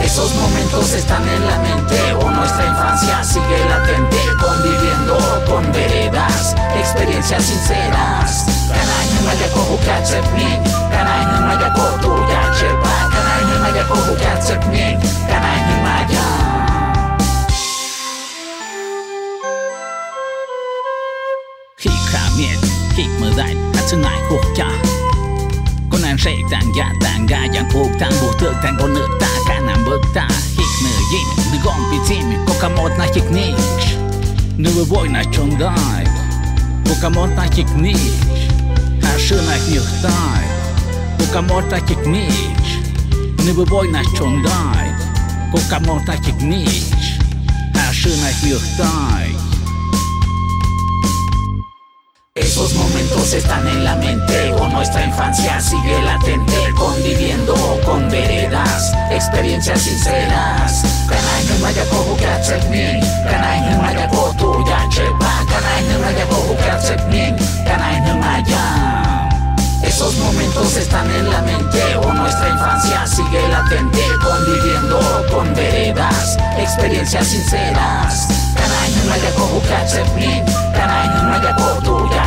Esos 0.04 0.34
momentos 0.34 0.92
están 0.92 1.26
en 1.26 1.46
la 1.46 1.56
mente 1.56 2.12
o 2.12 2.30
nuestra 2.30 2.66
infancia 2.66 3.24
sigue 3.24 3.64
latente 3.64 4.18
Conviviendo 4.38 5.16
con 5.48 5.72
veredas, 5.72 6.54
experiencias 6.76 7.44
sinceras 7.44 8.51
Kanainen 8.68 9.24
majako 9.24 9.60
hukatset 9.70 10.24
niin 10.36 10.62
Kanainen 10.90 11.42
majako 11.42 11.98
tulkään 12.02 12.58
selvää 12.58 13.10
Kanainen 13.14 13.60
majako 13.60 13.96
hukatset 13.96 14.68
niin 14.70 14.98
Kanainen 15.28 15.82
majako 15.82 16.22
Khi 21.76 21.90
khả 22.12 22.28
miệt, 22.36 22.58
khi 22.96 23.02
mơ 23.20 23.30
đại, 23.36 23.54
hát 23.74 23.84
chân 23.90 24.02
lại 24.02 24.20
hụt 24.30 24.40
cha 24.56 24.68
Con 25.90 26.02
nàng 26.02 26.18
sẽ 26.18 26.30
tàn 26.50 26.64
gà 26.78 26.86
tàn 27.00 27.26
gà 27.26 27.44
Giàn 27.54 27.70
hụt 27.70 27.86
tàn 28.00 28.12
bù 28.22 28.32
thượng 28.32 28.54
tàn 28.62 28.76
con 28.80 28.94
nữ 28.94 29.06
ta 29.20 29.28
Cả 29.48 29.60
nàng 29.66 29.84
bước 29.86 30.00
ta, 30.14 30.28
khi 30.56 30.62
nửa 30.84 31.00
dìm 31.12 31.52
Nữ 31.52 31.58
gọn 31.64 31.90
bị 31.90 31.96
dìm, 32.08 32.24
có 32.46 32.54
cả 32.60 32.68
một 32.68 32.88
là 32.98 33.06
khi 33.14 33.20
nít 33.30 33.54
Nữ 34.56 34.84
vội 34.88 35.08
là 35.08 35.22
trông 35.32 35.50
đại 35.58 36.04
Có 36.88 36.94
cả 37.02 37.08
một 37.08 37.28
là 37.36 37.46
khi 37.52 37.64
nít 37.76 37.96
Esos 52.34 52.74
momentos 52.74 53.32
están 53.32 53.68
en 53.68 53.84
la 53.84 53.94
mente 53.94 54.52
o 54.54 54.66
nuestra 54.68 55.04
infancia 55.04 55.60
sigue 55.60 56.02
latente 56.02 56.72
Conviviendo 56.76 57.54
con 57.84 58.10
veredas, 58.10 58.92
experiencias 59.10 59.82
sinceras. 59.82 60.82
Kanay 61.06 61.44
ng 61.46 61.62
maya 61.62 61.84
ko 61.90 62.10
hukat 62.10 62.42
ning 62.70 62.98
Kanay 63.30 63.70
ng 63.70 63.78
maya 63.78 64.08
ko 64.10 64.34
tuya 64.34 64.82
chepa 64.90 65.46
Kanay 65.46 65.80
ng 65.86 66.00
maya 66.02 66.24
ko 66.26 66.38
hukat 66.50 67.06
ning 67.06 67.36
Kanay 67.62 68.02
ng 68.02 68.18
maya 68.18 69.01
esos 69.82 70.14
momentos 70.16 70.76
están 70.76 71.10
en 71.10 71.30
la 71.30 71.42
mente 71.42 71.96
o 71.96 72.12
nuestra 72.12 72.48
infancia 72.48 73.06
sigue 73.06 73.48
latente 73.48 74.02
Conviviendo 74.22 75.00
con 75.30 75.54
veredas, 75.54 76.36
experiencias 76.58 77.26
sinceras 77.26 78.28
Kanay 78.54 78.90
ng 78.90 79.08
maya 79.08 79.30
ko 79.34 79.44
hukat 79.58 79.88
ning 80.16 80.44
Kanay 80.74 81.06
ng 81.08 81.26
maya 81.28 81.52
ko 81.56 81.66
tuya 81.82 82.22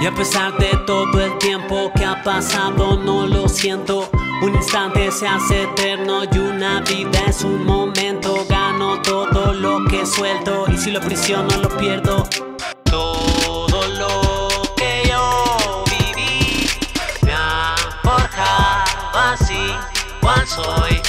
y 0.00 0.06
a 0.06 0.14
pesar 0.14 0.56
de 0.56 0.70
todo 0.86 1.20
el 1.22 1.36
tiempo 1.36 1.92
que 1.94 2.06
ha 2.06 2.22
pasado, 2.22 2.96
no 2.96 3.26
lo 3.26 3.48
siento. 3.48 4.08
Un 4.42 4.54
instante 4.54 5.10
se 5.10 5.26
hace 5.26 5.64
eterno 5.64 6.22
y 6.24 6.38
una 6.38 6.80
vida 6.80 7.20
es 7.26 7.42
un 7.42 7.64
momento. 7.66 8.46
Gano 8.48 9.02
todo 9.02 9.52
lo 9.52 9.84
que 9.84 10.06
suelto 10.06 10.64
y 10.72 10.78
si 10.78 10.90
lo 10.90 11.00
prisiono 11.00 11.54
lo 11.58 11.68
pierdo. 11.76 12.26
Todo 12.84 13.86
lo 13.88 14.74
que 14.76 15.02
yo 15.08 15.84
viví 15.90 16.66
me 17.22 17.32
ha 17.32 17.74
así, 19.12 19.74
cual 20.20 20.46
soy. 20.46 21.00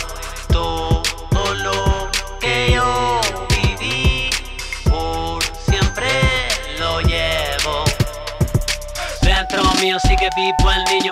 mío 9.82 9.98
sigue 10.00 10.30
vivo 10.36 10.72
el 10.72 10.84
niño 10.86 11.12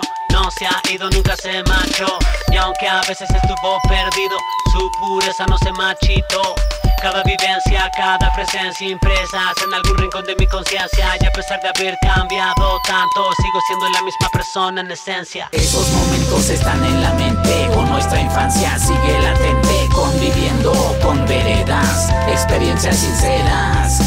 Se 0.58 0.66
ha 0.66 0.82
ido, 0.92 1.08
nunca 1.10 1.36
se 1.36 1.62
marchó. 1.64 2.18
Y 2.52 2.56
aunque 2.56 2.88
a 2.88 3.00
veces 3.02 3.28
estuvo 3.30 3.78
perdido 3.88 4.36
Su 4.72 4.90
pureza 4.98 5.46
no 5.46 5.56
se 5.58 5.72
machito 5.72 6.54
cada 7.00 7.22
vivencia, 7.22 7.90
cada 7.96 8.30
presencia 8.34 8.86
impresas 8.86 9.54
en 9.66 9.72
algún 9.72 9.96
rincón 9.96 10.22
de 10.26 10.36
mi 10.36 10.46
conciencia. 10.46 11.16
Y 11.18 11.24
a 11.24 11.32
pesar 11.32 11.58
de 11.62 11.68
haber 11.68 11.96
cambiado 12.02 12.78
tanto, 12.86 13.32
sigo 13.40 13.60
siendo 13.66 13.88
la 13.88 14.02
misma 14.02 14.28
persona 14.30 14.82
en 14.82 14.90
esencia. 14.90 15.48
Esos 15.52 15.88
momentos 15.88 16.50
están 16.50 16.84
en 16.84 17.02
la 17.02 17.12
mente, 17.14 17.70
con 17.74 17.88
nuestra 17.88 18.20
infancia 18.20 18.78
sigue 18.78 19.18
latente 19.18 19.88
Conviviendo 19.94 20.72
con 21.02 21.26
veredas, 21.26 22.10
experiencias 22.28 22.96
sinceras. 22.96 23.98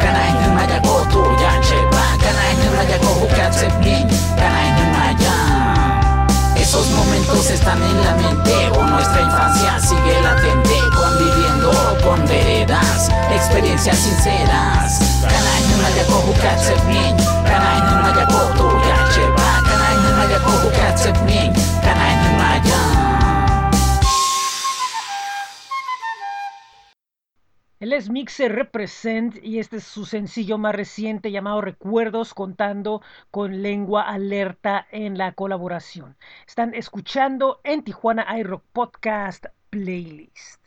Kanain 0.00 0.54
maya 0.54 0.80
latente 10.26 10.76
Conviviendo 10.90 11.70
con 12.02 12.26
veredas, 12.26 13.10
experiencias 13.30 13.96
sinceras. 13.96 15.22
Kanay 15.22 15.62
na 15.70 15.76
mayako 15.82 16.16
hukat 16.26 16.58
sa 16.58 16.74
ming 16.90 17.16
Kanay 17.46 17.78
na 17.86 17.94
mayako 18.02 18.40
tuya 18.58 18.98
cheba 19.14 19.50
Kanay 19.66 19.96
na 20.02 20.10
mayako 20.18 20.52
hukat 20.66 20.94
sa 20.98 21.10
ming 21.26 21.54
Kanay 21.84 22.14
na 22.18 22.30
mayako 22.38 23.06
Él 27.78 27.92
es 27.92 28.08
Mixer 28.08 28.52
Represent 28.52 29.36
y 29.44 29.58
este 29.58 29.76
es 29.76 29.84
su 29.84 30.06
sencillo 30.06 30.56
más 30.56 30.74
reciente 30.74 31.30
llamado 31.30 31.60
Recuerdos 31.60 32.32
contando 32.32 33.02
con 33.30 33.62
lengua 33.62 34.02
alerta 34.02 34.86
en 34.90 35.18
la 35.18 35.32
colaboración. 35.32 36.16
Están 36.48 36.74
escuchando 36.74 37.60
en 37.64 37.84
Tijuana 37.84 38.26
iRock 38.38 38.64
Podcast 38.72 39.46
Playlist. 39.70 40.62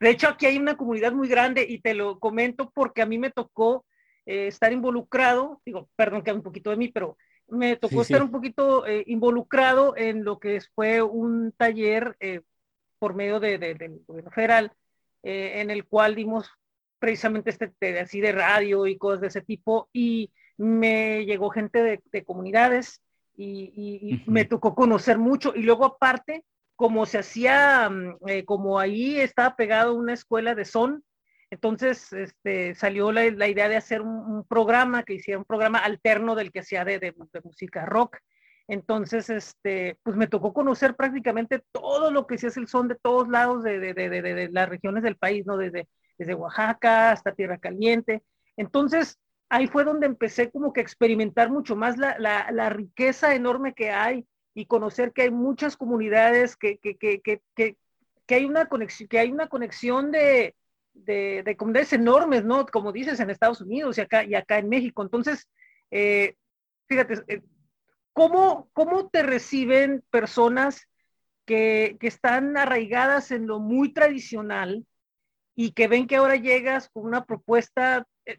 De 0.00 0.10
hecho, 0.10 0.28
aquí 0.28 0.46
hay 0.46 0.58
una 0.58 0.76
comunidad 0.76 1.12
muy 1.12 1.28
grande 1.28 1.64
y 1.68 1.80
te 1.80 1.94
lo 1.94 2.18
comento 2.18 2.70
porque 2.70 3.02
a 3.02 3.06
mí 3.06 3.18
me 3.18 3.30
tocó 3.30 3.84
eh, 4.26 4.48
estar 4.48 4.72
involucrado, 4.72 5.62
digo, 5.64 5.88
perdón 5.96 6.22
que 6.22 6.32
un 6.32 6.42
poquito 6.42 6.70
de 6.70 6.76
mí, 6.76 6.88
pero 6.88 7.16
me 7.48 7.76
tocó 7.76 8.02
estar 8.02 8.22
un 8.22 8.30
poquito 8.30 8.86
eh, 8.86 9.04
involucrado 9.06 9.96
en 9.96 10.24
lo 10.24 10.38
que 10.38 10.60
fue 10.74 11.02
un 11.02 11.52
taller 11.56 12.16
eh, 12.20 12.40
por 12.98 13.14
medio 13.14 13.40
de, 13.40 13.58
del 13.58 14.02
gobierno 14.06 14.30
federal 14.30 14.72
eh, 15.22 15.60
en 15.60 15.70
el 15.70 15.84
cual 15.86 16.14
dimos 16.14 16.50
precisamente 16.98 17.50
este 17.50 18.00
así 18.00 18.20
de 18.20 18.32
radio 18.32 18.86
y 18.86 18.96
cosas 18.96 19.20
de 19.20 19.26
ese 19.28 19.42
tipo 19.42 19.88
y 19.92 20.30
me 20.56 21.24
llegó 21.24 21.50
gente 21.50 22.00
de, 22.10 22.24
comunidades 22.24 23.02
y, 23.36 24.22
me 24.26 24.46
tocó 24.46 24.74
conocer 24.74 25.18
mucho. 25.18 25.52
Y 25.54 25.62
luego 25.62 25.84
aparte 25.84 26.44
como 26.76 27.06
se 27.06 27.18
hacía 27.18 27.88
mm, 27.90 28.16
eh, 28.28 28.44
como 28.44 28.78
ahí 28.78 29.18
estaba 29.18 29.56
pegado 29.56 29.94
una 29.94 30.12
escuela 30.14 30.54
de 30.54 30.64
son 30.64 31.04
entonces 31.50 32.12
este, 32.12 32.74
salió 32.74 33.12
la, 33.12 33.26
idea 33.26 33.68
de 33.68 33.76
hacer 33.76 34.02
un, 34.02 34.44
programa 34.48 35.02
que 35.04 35.14
hiciera 35.14 35.38
un 35.38 35.44
programa 35.44 35.78
alterno 35.78 36.34
del 36.34 36.52
que 36.52 36.60
hacía 36.60 36.84
de, 36.84 36.98
de 36.98 37.14
música 37.44 37.86
rock 37.86 38.18
Entonces, 38.68 39.30
este, 39.30 39.96
pues 40.02 40.16
me 40.16 40.26
tocó 40.26 40.52
conocer 40.52 40.96
prácticamente 40.96 41.62
todo 41.72 42.10
lo 42.10 42.26
que 42.26 42.38
sí 42.38 42.46
es 42.48 42.56
el 42.56 42.66
son 42.66 42.88
de 42.88 42.96
todos 42.96 43.28
lados 43.28 43.62
de, 43.62 43.78
de, 43.78 43.94
de, 43.94 44.10
de 44.10 44.48
las 44.50 44.68
regiones 44.68 45.02
del 45.04 45.16
país, 45.16 45.46
¿no? 45.46 45.56
Desde, 45.56 45.88
desde 46.18 46.34
Oaxaca 46.34 47.12
hasta 47.12 47.34
Tierra 47.34 47.58
Caliente. 47.58 48.24
Entonces, 48.56 49.18
ahí 49.48 49.68
fue 49.68 49.84
donde 49.84 50.06
empecé 50.06 50.50
como 50.50 50.72
que 50.72 50.80
a 50.80 50.82
experimentar 50.82 51.50
mucho 51.50 51.76
más 51.76 51.96
la, 51.96 52.18
la, 52.18 52.50
la 52.50 52.70
riqueza 52.70 53.34
enorme 53.34 53.72
que 53.74 53.90
hay 53.90 54.26
y 54.56 54.64
conocer 54.64 55.12
que 55.12 55.20
hay 55.20 55.30
muchas 55.30 55.76
comunidades, 55.76 56.56
que, 56.56 56.78
que, 56.78 56.96
que, 56.96 57.20
que, 57.54 57.76
hay 58.34 58.46
una 58.46 58.70
conexión, 58.70 59.06
que 59.06 59.18
hay 59.18 59.30
una 59.30 59.48
conexión 59.48 60.10
de, 60.10 60.56
de, 60.94 61.42
de, 61.44 61.56
comunidades 61.58 61.92
enormes, 61.92 62.42
¿no? 62.42 62.64
Como 62.64 62.90
dices, 62.90 63.20
en 63.20 63.28
Estados 63.28 63.60
Unidos 63.60 63.98
y 63.98 64.00
acá, 64.00 64.24
y 64.24 64.34
acá 64.34 64.56
en 64.58 64.70
México. 64.70 65.02
Entonces, 65.02 65.46
eh, 65.90 66.36
fíjate, 66.88 67.22
eh, 67.28 67.42
¿cómo, 68.14 68.70
¿cómo 68.72 69.10
te 69.10 69.22
reciben 69.22 70.02
personas 70.08 70.88
que, 71.44 71.98
que 72.00 72.06
están 72.06 72.56
arraigadas 72.56 73.32
en 73.32 73.46
lo 73.46 73.60
muy 73.60 73.92
tradicional 73.92 74.86
y 75.54 75.72
que 75.72 75.86
ven 75.86 76.06
que 76.06 76.16
ahora 76.16 76.36
llegas 76.36 76.88
con 76.88 77.04
una 77.04 77.26
propuesta, 77.26 78.06
eh, 78.24 78.38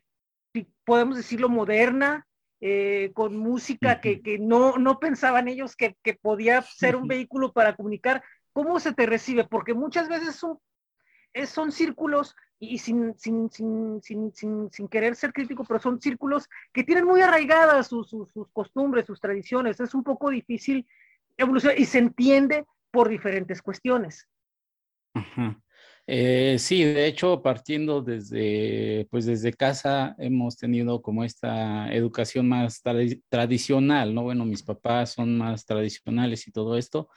podemos 0.83 1.15
decirlo, 1.15 1.47
moderna, 1.47 2.25
eh, 2.59 3.11
con 3.13 3.37
música 3.37 4.01
que, 4.01 4.21
que, 4.21 4.39
no, 4.39 4.77
no 4.77 4.99
pensaban 4.99 5.47
ellos 5.47 5.75
que, 5.75 5.95
que 6.03 6.15
podía 6.15 6.61
ser 6.61 6.95
un 6.95 7.07
vehículo 7.07 7.53
para 7.53 7.75
comunicar. 7.75 8.23
¿Cómo 8.53 8.79
se 8.79 8.93
te 8.93 9.05
recibe? 9.05 9.43
Porque 9.43 9.73
muchas 9.73 10.09
veces 10.09 10.35
son, 10.35 10.59
son 11.45 11.71
círculos 11.71 12.35
y 12.59 12.79
sin, 12.79 13.17
sin, 13.17 13.51
sin, 13.51 14.01
sin, 14.71 14.87
querer 14.89 15.15
ser 15.15 15.31
crítico, 15.31 15.63
pero 15.63 15.79
son 15.79 16.01
círculos 16.01 16.49
que 16.73 16.83
tienen 16.83 17.05
muy 17.05 17.21
arraigadas 17.21 17.87
sus, 17.87 18.09
sus, 18.09 18.31
sus 18.31 18.49
costumbres, 18.49 19.05
sus 19.05 19.21
tradiciones. 19.21 19.79
Es 19.79 19.93
un 19.93 20.03
poco 20.03 20.31
difícil 20.31 20.87
evolucionar 21.37 21.79
y 21.79 21.85
se 21.85 21.99
entiende 21.99 22.65
por 22.89 23.09
diferentes 23.09 23.61
cuestiones. 23.61 24.27
Eh, 26.09 26.55
sí, 26.57 26.85
de 26.85 27.05
hecho, 27.07 27.41
partiendo 27.41 28.01
desde, 28.01 29.07
pues 29.11 29.25
desde 29.25 29.51
casa 29.53 30.15
hemos 30.19 30.55
tenido 30.55 31.01
como 31.01 31.25
esta 31.25 31.93
educación 31.93 32.47
más 32.47 32.81
tradicional, 33.29 34.13
¿no? 34.15 34.23
Bueno, 34.23 34.45
mis 34.45 34.63
papás 34.63 35.11
son 35.13 35.37
más 35.37 35.65
tradicionales 35.65 36.47
y 36.47 36.51
todo 36.51 36.77
esto. 36.77 37.09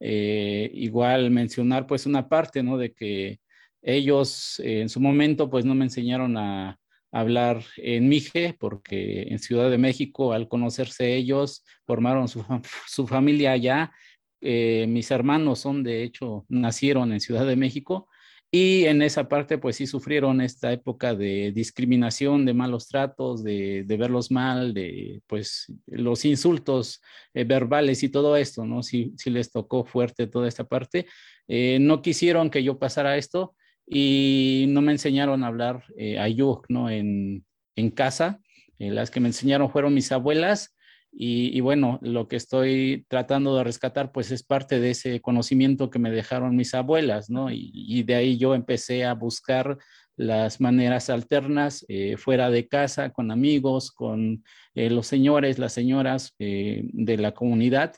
Eh, 0.00 0.70
igual 0.74 1.30
mencionar 1.30 1.86
pues 1.86 2.06
una 2.06 2.28
parte, 2.28 2.62
¿no? 2.62 2.78
De 2.78 2.94
que 2.94 3.40
ellos 3.82 4.60
eh, 4.60 4.80
en 4.80 4.88
su 4.88 5.00
momento 5.00 5.50
pues 5.50 5.64
no 5.64 5.74
me 5.74 5.84
enseñaron 5.84 6.36
a, 6.38 6.78
hablar 7.10 7.64
en 7.78 8.06
Mije 8.08 8.54
porque 8.58 9.22
en 9.30 9.38
Ciudad 9.38 9.70
de 9.70 9.78
México 9.78 10.34
al 10.34 10.46
conocerse 10.46 11.14
ellos 11.16 11.64
formaron 11.86 12.28
su, 12.28 12.44
su 12.86 13.06
familia 13.06 13.52
allá. 13.52 13.92
Eh, 14.40 14.86
mis 14.88 15.10
hermanos 15.10 15.60
son 15.60 15.82
de 15.82 16.02
hecho 16.04 16.44
nacieron 16.48 17.12
en 17.12 17.20
Ciudad 17.20 17.46
de 17.46 17.56
México 17.56 18.08
y 18.50 18.86
en 18.86 19.02
esa 19.02 19.28
parte 19.28 19.58
pues 19.58 19.76
sí 19.76 19.86
sufrieron 19.86 20.40
esta 20.40 20.72
época 20.72 21.14
de 21.14 21.52
discriminación, 21.52 22.46
de 22.46 22.54
malos 22.54 22.88
tratos, 22.88 23.44
de, 23.44 23.84
de 23.84 23.96
verlos 23.96 24.30
mal, 24.30 24.72
de 24.72 25.20
pues 25.26 25.72
los 25.86 26.24
insultos 26.24 27.02
eh, 27.34 27.44
verbales 27.44 28.02
y 28.02 28.08
todo 28.08 28.36
esto, 28.36 28.64
¿no? 28.64 28.82
Sí, 28.82 29.12
sí 29.18 29.28
les 29.30 29.52
tocó 29.52 29.84
fuerte 29.84 30.26
toda 30.26 30.48
esta 30.48 30.64
parte. 30.64 31.06
Eh, 31.46 31.78
no 31.80 32.00
quisieron 32.00 32.48
que 32.50 32.62
yo 32.62 32.78
pasara 32.78 33.18
esto 33.18 33.54
y 33.86 34.66
no 34.68 34.80
me 34.80 34.92
enseñaron 34.92 35.44
a 35.44 35.48
hablar 35.48 35.84
eh, 35.96 36.18
ayuk, 36.18 36.66
¿no? 36.70 36.88
En, 36.88 37.44
en 37.76 37.90
casa. 37.90 38.40
Eh, 38.78 38.90
las 38.90 39.10
que 39.10 39.20
me 39.20 39.28
enseñaron 39.28 39.70
fueron 39.70 39.92
mis 39.92 40.12
abuelas 40.12 40.74
y, 41.10 41.60
bueno, 41.60 41.98
lo 42.02 42.28
que 42.28 42.36
estoy 42.36 43.04
tratando 43.08 43.56
de 43.56 43.64
rescatar 43.64 44.12
pues 44.12 44.30
es 44.30 44.42
parte 44.42 44.78
de 44.78 44.90
ese 44.90 45.20
conocimiento 45.20 45.90
que 45.90 45.98
me 45.98 46.10
dejaron 46.10 46.54
mis 46.54 46.74
abuelas, 46.74 47.28
¿no? 47.28 47.50
Y, 47.50 47.72
y 47.72 48.02
de 48.04 48.14
ahí 48.14 48.38
yo 48.38 48.54
empecé 48.54 49.04
a 49.04 49.14
buscar 49.14 49.78
las 50.16 50.60
maneras 50.60 51.10
alternas 51.10 51.84
eh, 51.88 52.16
fuera 52.16 52.50
de 52.50 52.68
casa, 52.68 53.10
con 53.10 53.30
amigos, 53.30 53.90
con 53.92 54.44
eh, 54.74 54.90
los 54.90 55.06
señores, 55.06 55.58
las 55.58 55.72
señoras 55.72 56.34
eh, 56.38 56.82
de 56.92 57.16
la 57.16 57.32
comunidad 57.32 57.94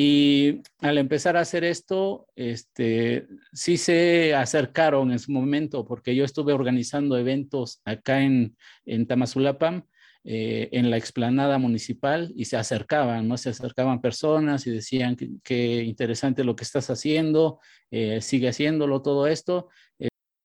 y 0.00 0.62
al 0.78 0.96
empezar 0.96 1.36
a 1.36 1.40
hacer 1.40 1.64
esto, 1.64 2.28
este, 2.36 3.26
sí 3.52 3.76
se 3.76 4.32
acercaron 4.32 5.10
en 5.10 5.18
su 5.18 5.32
momento, 5.32 5.84
porque 5.84 6.14
yo 6.14 6.24
estuve 6.24 6.52
organizando 6.52 7.18
eventos 7.18 7.80
acá 7.84 8.22
en, 8.22 8.56
en 8.86 9.08
Tamazulapam, 9.08 9.82
eh, 10.30 10.68
en 10.72 10.90
la 10.90 10.98
explanada 10.98 11.56
municipal, 11.56 12.34
y 12.36 12.44
se 12.44 12.58
acercaban, 12.58 13.26
¿no? 13.26 13.38
Se 13.38 13.48
acercaban 13.48 14.02
personas 14.02 14.66
y 14.66 14.70
decían 14.70 15.16
que, 15.16 15.82
interesante 15.82 16.44
lo 16.44 16.54
que 16.54 16.64
estás 16.64 16.90
haciendo, 16.90 17.60
eh, 17.90 18.20
sigue 18.20 18.50
haciéndolo 18.50 19.00
todo 19.00 19.26
esto. 19.26 19.70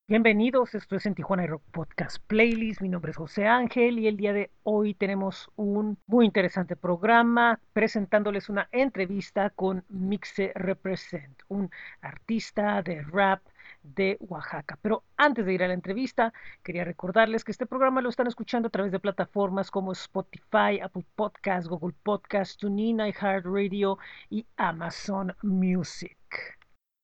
Bienvenidos, 0.07 0.73
esto 0.73 0.95
es 0.95 1.05
en 1.05 1.15
Tijuana 1.15 1.47
Rock 1.47 1.63
Podcast 1.71 2.25
Playlist. 2.27 2.79
Mi 2.79 2.87
nombre 2.87 3.11
es 3.11 3.17
José 3.17 3.45
Ángel 3.45 3.99
y 3.99 4.07
el 4.07 4.15
día 4.15 4.31
de 4.31 4.51
hoy 4.63 4.93
tenemos 4.93 5.49
un 5.57 5.97
muy 6.07 6.27
interesante 6.27 6.77
programa 6.77 7.59
presentándoles 7.73 8.47
una 8.47 8.69
entrevista 8.71 9.49
con 9.49 9.83
Mixe 9.89 10.53
Represent, 10.55 11.41
un 11.49 11.69
artista 11.99 12.81
de 12.83 13.01
rap 13.01 13.41
de 13.83 14.17
Oaxaca. 14.21 14.77
Pero 14.81 15.03
antes 15.17 15.45
de 15.45 15.53
ir 15.53 15.63
a 15.63 15.67
la 15.67 15.73
entrevista, 15.73 16.33
quería 16.63 16.83
recordarles 16.83 17.43
que 17.43 17.51
este 17.51 17.65
programa 17.65 18.01
lo 18.01 18.09
están 18.09 18.27
escuchando 18.27 18.67
a 18.67 18.71
través 18.71 18.91
de 18.91 18.99
plataformas 18.99 19.71
como 19.71 19.91
Spotify, 19.91 20.79
Apple 20.81 21.05
Podcasts, 21.15 21.69
Google 21.69 21.95
Podcasts, 22.03 22.57
TuneIn, 22.57 22.99
iHeartRadio 22.99 23.97
y 24.29 24.45
Amazon 24.57 25.35
Music. 25.41 26.17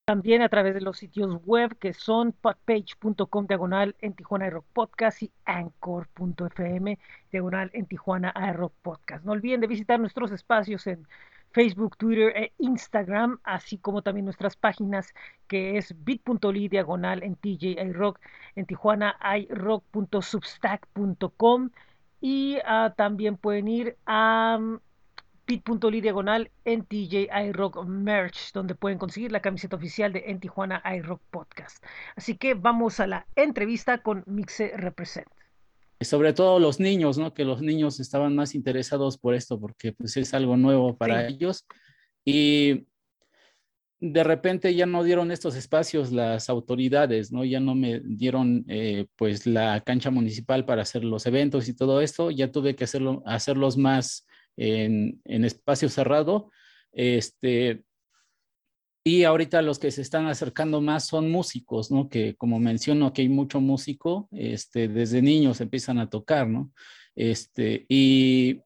También 0.09 0.41
a 0.41 0.49
través 0.49 0.73
de 0.73 0.81
los 0.81 0.97
sitios 0.97 1.39
web 1.45 1.77
que 1.77 1.93
son 1.93 2.31
podpage.com 2.31 3.45
diagonal 3.45 3.95
en 3.99 4.13
Tijuana 4.13 4.49
Rock 4.49 4.65
Podcast 4.73 5.21
y 5.21 5.31
anchor.fm 5.45 6.97
diagonal 7.31 7.69
en 7.73 7.85
Tijuana 7.85 8.31
Rock 8.53 8.73
Podcast. 8.81 9.23
No 9.23 9.33
olviden 9.33 9.61
de 9.61 9.67
visitar 9.67 9.99
nuestros 9.99 10.31
espacios 10.31 10.87
en 10.87 11.05
Facebook, 11.51 11.97
Twitter 11.97 12.31
e 12.35 12.53
Instagram, 12.57 13.39
así 13.43 13.77
como 13.77 14.01
también 14.01 14.25
nuestras 14.25 14.55
páginas 14.55 15.13
que 15.47 15.77
es 15.77 15.93
bit.ly 16.03 16.69
diagonal 16.69 17.21
en 17.23 17.35
TJ 17.35 17.77
en 18.55 18.65
Tijuana 18.65 19.15
iRock.substack.com 19.37 21.69
y 22.21 22.57
uh, 22.57 22.91
también 22.95 23.37
pueden 23.37 23.67
ir 23.67 23.97
a 24.05 24.59
bit.ly 25.47 26.01
diagonal 26.01 26.51
en 26.63 26.85
TJ 26.85 27.29
iRock 27.47 27.83
Merch, 27.85 28.53
donde 28.53 28.75
pueden 28.75 28.99
conseguir 28.99 29.31
la 29.31 29.41
camiseta 29.41 29.77
oficial 29.77 30.13
de 30.13 30.25
En 30.27 30.39
Tijuana 30.39 30.83
iRock 30.97 31.21
Podcast. 31.31 31.83
Así 32.15 32.37
que 32.37 32.53
vamos 32.53 32.99
a 32.99 33.07
la 33.07 33.25
entrevista 33.35 33.97
con 33.99 34.23
Mixe 34.27 34.73
Represent. 34.77 35.27
Sobre 36.01 36.33
todo 36.33 36.59
los 36.59 36.79
niños, 36.79 37.17
¿no? 37.17 37.33
Que 37.33 37.43
los 37.43 37.61
niños 37.61 37.99
estaban 37.99 38.35
más 38.35 38.55
interesados 38.55 39.17
por 39.17 39.35
esto 39.35 39.59
porque 39.59 39.91
pues 39.93 40.15
es 40.17 40.33
algo 40.33 40.55
nuevo 40.55 40.97
para 40.97 41.27
sí. 41.27 41.33
ellos. 41.33 41.65
Y 42.23 42.87
de 44.01 44.23
repente 44.23 44.73
ya 44.73 44.85
no 44.85 45.03
dieron 45.03 45.29
estos 45.31 45.55
espacios 45.55 46.11
las 46.11 46.49
autoridades, 46.49 47.33
¿no? 47.33 47.43
Ya 47.43 47.59
no 47.59 47.75
me 47.75 47.99
dieron 47.99 48.63
eh, 48.69 49.07
pues 49.17 49.45
la 49.45 49.81
cancha 49.81 50.09
municipal 50.09 50.65
para 50.65 50.83
hacer 50.83 51.03
los 51.03 51.25
eventos 51.25 51.67
y 51.67 51.75
todo 51.75 51.99
esto. 51.99 52.31
Ya 52.31 52.51
tuve 52.51 52.75
que 52.75 52.85
hacerlo, 52.85 53.21
hacerlos 53.25 53.77
más 53.77 54.25
en, 54.55 55.21
en 55.25 55.43
espacio 55.43 55.89
cerrado. 55.89 56.49
Este, 56.93 57.83
y 59.03 59.23
ahorita 59.23 59.61
los 59.61 59.79
que 59.79 59.91
se 59.91 60.01
están 60.01 60.27
acercando 60.27 60.81
más 60.81 61.07
son 61.07 61.31
músicos, 61.31 61.91
¿no? 61.91 62.09
Que 62.09 62.35
como 62.35 62.59
menciono 62.59 63.13
que 63.13 63.21
hay 63.21 63.29
mucho 63.29 63.61
músico, 63.61 64.27
este, 64.31 64.87
desde 64.87 65.21
niños 65.21 65.61
empiezan 65.61 65.99
a 65.99 66.09
tocar, 66.09 66.47
¿no? 66.47 66.71
Este, 67.15 67.85
y, 67.89 68.61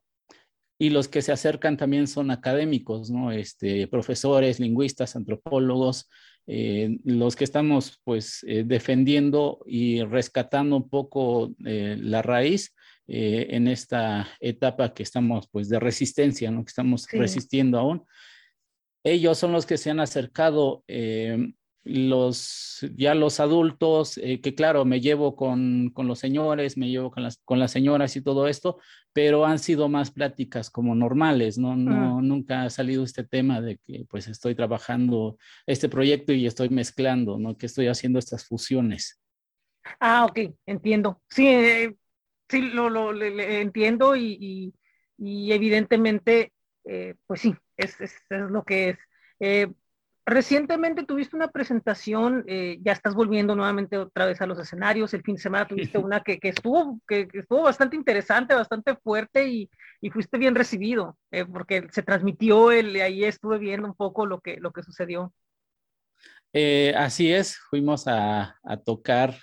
y 0.79 0.89
los 0.89 1.07
que 1.07 1.21
se 1.21 1.31
acercan 1.31 1.77
también 1.77 2.07
son 2.07 2.31
académicos, 2.31 3.09
¿no? 3.09 3.31
Este, 3.31 3.87
profesores, 3.87 4.59
lingüistas, 4.59 5.15
antropólogos, 5.15 6.09
eh, 6.45 6.97
los 7.05 7.35
que 7.35 7.45
estamos 7.45 8.01
pues 8.03 8.43
eh, 8.47 8.63
defendiendo 8.65 9.63
y 9.65 10.03
rescatando 10.03 10.75
un 10.75 10.89
poco 10.89 11.55
eh, 11.65 11.95
la 11.99 12.21
raíz 12.21 12.75
eh, 13.07 13.47
en 13.49 13.67
esta 13.67 14.27
etapa 14.39 14.93
que 14.93 15.03
estamos 15.03 15.47
pues 15.49 15.67
de 15.69 15.79
resistencia, 15.79 16.51
¿no? 16.51 16.63
que 16.63 16.69
estamos 16.69 17.03
sí. 17.03 17.17
resistiendo 17.17 17.77
aún. 17.77 18.03
Ellos 19.03 19.37
son 19.37 19.51
los 19.51 19.65
que 19.65 19.77
se 19.77 19.89
han 19.89 19.99
acercado, 19.99 20.83
eh, 20.87 21.53
los, 21.83 22.85
ya 22.95 23.13
los 23.13 23.39
adultos, 23.41 24.17
eh, 24.17 24.39
que 24.39 24.55
claro, 24.55 24.85
me 24.85 25.01
llevo 25.01 25.35
con, 25.35 25.89
con, 25.93 26.07
los 26.07 26.19
señores, 26.19 26.77
me 26.77 26.89
llevo 26.89 27.11
con 27.11 27.23
las, 27.23 27.37
con 27.43 27.59
las 27.59 27.71
señoras 27.71 28.15
y 28.15 28.21
todo 28.21 28.47
esto, 28.47 28.79
pero 29.11 29.45
han 29.45 29.59
sido 29.59 29.89
más 29.89 30.11
pláticas 30.11 30.69
como 30.69 30.95
normales, 30.95 31.57
¿no? 31.57 31.75
no 31.75 32.21
mm. 32.21 32.27
Nunca 32.27 32.63
ha 32.63 32.69
salido 32.69 33.03
este 33.03 33.23
tema 33.23 33.59
de 33.59 33.79
que 33.85 34.05
pues 34.09 34.27
estoy 34.27 34.55
trabajando 34.55 35.37
este 35.65 35.89
proyecto 35.89 36.31
y 36.31 36.45
estoy 36.45 36.69
mezclando, 36.69 37.37
¿no? 37.37 37.57
Que 37.57 37.65
estoy 37.65 37.87
haciendo 37.87 38.19
estas 38.19 38.45
fusiones. 38.45 39.21
Ah, 39.99 40.25
ok, 40.25 40.39
entiendo. 40.65 41.21
Sí, 41.29 41.47
eh, 41.47 41.95
sí, 42.49 42.61
lo, 42.61 42.89
lo 42.89 43.11
le, 43.11 43.31
le 43.31 43.61
entiendo 43.61 44.15
y, 44.15 44.37
y, 44.39 44.73
y, 45.17 45.51
evidentemente, 45.51 46.53
eh, 46.85 47.15
pues 47.27 47.41
sí, 47.41 47.53
es, 47.83 47.99
es, 48.01 48.13
lo 48.29 48.63
que 48.63 48.89
es. 48.89 48.97
Eh, 49.39 49.71
recientemente 50.25 51.03
tuviste 51.03 51.35
una 51.35 51.49
presentación, 51.49 52.43
eh, 52.47 52.79
ya 52.81 52.93
estás 52.93 53.13
volviendo 53.13 53.55
nuevamente 53.55 53.97
otra 53.97 54.25
vez 54.25 54.41
a 54.41 54.45
los 54.45 54.59
escenarios, 54.59 55.13
el 55.13 55.21
fin 55.21 55.35
de 55.35 55.41
semana 55.41 55.67
tuviste 55.67 55.97
una 55.97 56.21
que, 56.21 56.39
que 56.39 56.49
estuvo, 56.49 56.99
que, 57.07 57.27
estuvo 57.33 57.63
bastante 57.63 57.95
interesante, 57.95 58.55
bastante 58.55 58.95
fuerte 58.95 59.47
y, 59.47 59.69
y 60.01 60.09
fuiste 60.09 60.37
bien 60.37 60.55
recibido, 60.55 61.17
eh, 61.31 61.45
porque 61.45 61.87
se 61.91 62.03
transmitió, 62.03 62.71
el, 62.71 62.95
ahí 63.01 63.25
estuve 63.25 63.57
viendo 63.57 63.87
un 63.87 63.95
poco 63.95 64.25
lo 64.25 64.39
que, 64.39 64.57
lo 64.57 64.71
que 64.71 64.83
sucedió. 64.83 65.33
Eh, 66.53 66.93
así 66.95 67.33
es, 67.33 67.57
fuimos 67.69 68.07
a, 68.07 68.57
a 68.63 68.77
tocar 68.77 69.35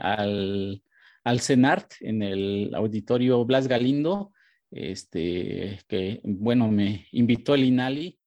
al, 0.00 0.82
al 1.24 1.40
CENART 1.40 1.94
en 2.00 2.22
el 2.22 2.74
auditorio 2.74 3.44
Blas 3.44 3.66
Galindo, 3.66 4.32
este, 4.72 5.80
que 5.88 6.20
bueno, 6.24 6.68
me 6.70 7.06
invitó 7.12 7.54
el 7.54 7.64
INALI 7.64 8.18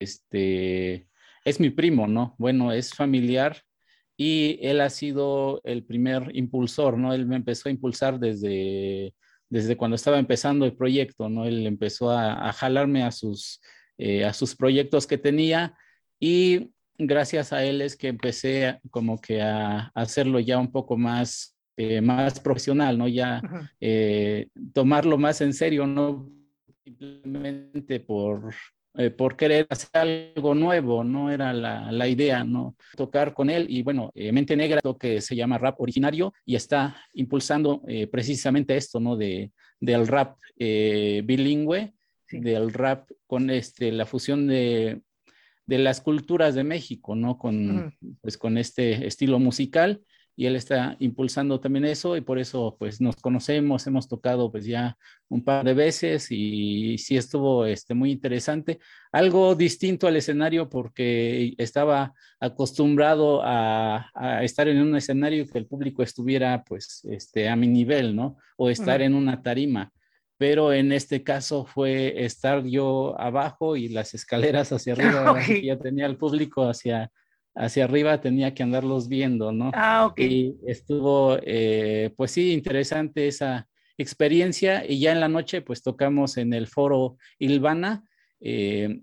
este, 0.00 1.06
es 1.44 1.60
mi 1.60 1.70
primo, 1.70 2.08
¿no? 2.08 2.34
Bueno, 2.38 2.72
es 2.72 2.94
familiar 2.94 3.62
y 4.16 4.58
él 4.62 4.80
ha 4.80 4.90
sido 4.90 5.60
el 5.64 5.84
primer 5.84 6.34
impulsor, 6.34 6.98
¿no? 6.98 7.14
Él 7.14 7.26
me 7.26 7.36
empezó 7.36 7.68
a 7.68 7.72
impulsar 7.72 8.18
desde, 8.18 9.14
desde 9.48 9.76
cuando 9.76 9.94
estaba 9.94 10.18
empezando 10.18 10.64
el 10.64 10.76
proyecto, 10.76 11.28
¿no? 11.28 11.44
Él 11.44 11.66
empezó 11.66 12.10
a, 12.10 12.52
jalarme 12.52 13.02
a 13.04 13.12
sus, 13.12 13.60
eh, 13.98 14.24
a 14.24 14.32
sus 14.32 14.56
proyectos 14.56 15.06
que 15.06 15.18
tenía 15.18 15.76
y 16.18 16.70
gracias 16.98 17.52
a 17.52 17.64
él 17.64 17.82
es 17.82 17.96
que 17.96 18.08
empecé 18.08 18.80
como 18.90 19.20
que 19.20 19.42
a, 19.42 19.90
hacerlo 19.94 20.40
ya 20.40 20.58
un 20.58 20.72
poco 20.72 20.96
más, 20.96 21.56
eh, 21.80 22.00
más 22.02 22.40
profesional, 22.40 22.98
¿no? 22.98 23.08
Ya 23.08 23.40
eh, 23.80 24.48
tomarlo 24.74 25.16
más 25.16 25.40
en 25.40 25.54
serio, 25.54 25.86
no 25.86 26.28
simplemente 26.84 28.00
por, 28.00 28.52
eh, 28.94 29.08
por 29.08 29.36
querer 29.36 29.66
hacer 29.70 29.90
algo 29.94 30.54
nuevo, 30.54 31.04
no 31.04 31.30
era 31.30 31.52
la, 31.52 31.90
la, 31.90 32.06
idea, 32.06 32.44
¿no? 32.44 32.76
Tocar 32.96 33.32
con 33.32 33.48
él 33.48 33.66
y 33.68 33.82
bueno, 33.82 34.10
eh, 34.14 34.30
Mente 34.30 34.56
Negra, 34.56 34.80
lo 34.82 34.98
que 34.98 35.20
se 35.20 35.36
llama 35.36 35.58
rap 35.58 35.80
originario 35.80 36.34
y 36.44 36.56
está 36.56 36.96
impulsando 37.14 37.82
eh, 37.88 38.08
precisamente 38.08 38.76
esto, 38.76 39.00
¿no? 39.00 39.16
De, 39.16 39.52
del 39.78 40.06
rap 40.06 40.36
bilingüe, 40.58 41.94
del 42.30 42.72
rap 42.72 43.08
con 43.26 43.48
este, 43.48 43.90
la 43.90 44.04
fusión 44.04 44.46
de, 44.46 45.00
de, 45.64 45.78
las 45.78 46.02
culturas 46.02 46.54
de 46.54 46.64
México, 46.64 47.14
¿no? 47.14 47.38
Con, 47.38 47.94
pues, 48.20 48.36
con 48.36 48.58
este 48.58 49.06
estilo 49.06 49.38
musical 49.38 50.02
y 50.40 50.46
él 50.46 50.56
está 50.56 50.96
impulsando 51.00 51.60
también 51.60 51.84
eso 51.84 52.16
y 52.16 52.22
por 52.22 52.38
eso 52.38 52.74
pues 52.78 52.98
nos 52.98 53.16
conocemos, 53.16 53.86
hemos 53.86 54.08
tocado 54.08 54.50
pues 54.50 54.64
ya 54.64 54.96
un 55.28 55.44
par 55.44 55.66
de 55.66 55.74
veces 55.74 56.28
y 56.30 56.96
sí 56.96 57.18
estuvo 57.18 57.66
este, 57.66 57.92
muy 57.92 58.10
interesante. 58.10 58.78
Algo 59.12 59.54
distinto 59.54 60.06
al 60.06 60.16
escenario 60.16 60.70
porque 60.70 61.52
estaba 61.58 62.14
acostumbrado 62.40 63.42
a, 63.44 64.10
estar 64.40 64.66
en 64.66 64.80
un 64.80 64.96
escenario 64.96 65.46
que 65.46 65.58
el 65.58 65.66
público 65.66 66.02
estuviera 66.02 66.64
pues 66.64 67.06
este, 67.10 67.46
a 67.50 67.54
mi 67.54 67.66
nivel, 67.66 68.16
¿no? 68.16 68.38
O 68.56 68.70
estar 68.70 69.02
en 69.02 69.14
una 69.14 69.42
tarima 69.42 69.92
pero 70.38 70.72
en 70.72 70.90
este 70.90 71.22
caso 71.22 71.66
fue 71.66 72.24
estar 72.24 72.64
yo 72.64 73.14
abajo 73.20 73.76
y 73.76 73.88
las 73.88 74.14
escaleras 74.14 74.72
hacia 74.72 74.94
arriba, 74.94 75.36
ya 75.62 75.78
tenía 75.78 76.06
el 76.06 76.16
público 76.16 76.66
hacia, 76.66 77.12
hacia 77.54 77.84
arriba 77.84 78.20
tenía 78.20 78.54
que 78.54 78.62
andarlos 78.62 79.08
viendo, 79.08 79.52
¿no? 79.52 79.70
Ah, 79.74 80.06
ok. 80.06 80.20
Y 80.20 80.56
estuvo, 80.66 81.38
eh, 81.42 82.12
pues 82.16 82.30
sí, 82.30 82.52
interesante 82.52 83.28
esa 83.28 83.68
experiencia 83.98 84.84
y 84.88 85.00
ya 85.00 85.12
en 85.12 85.20
la 85.20 85.28
noche 85.28 85.60
pues 85.60 85.82
tocamos 85.82 86.36
en 86.36 86.52
el 86.52 86.66
foro 86.66 87.16
Ilvana. 87.38 88.04
Eh, 88.40 89.02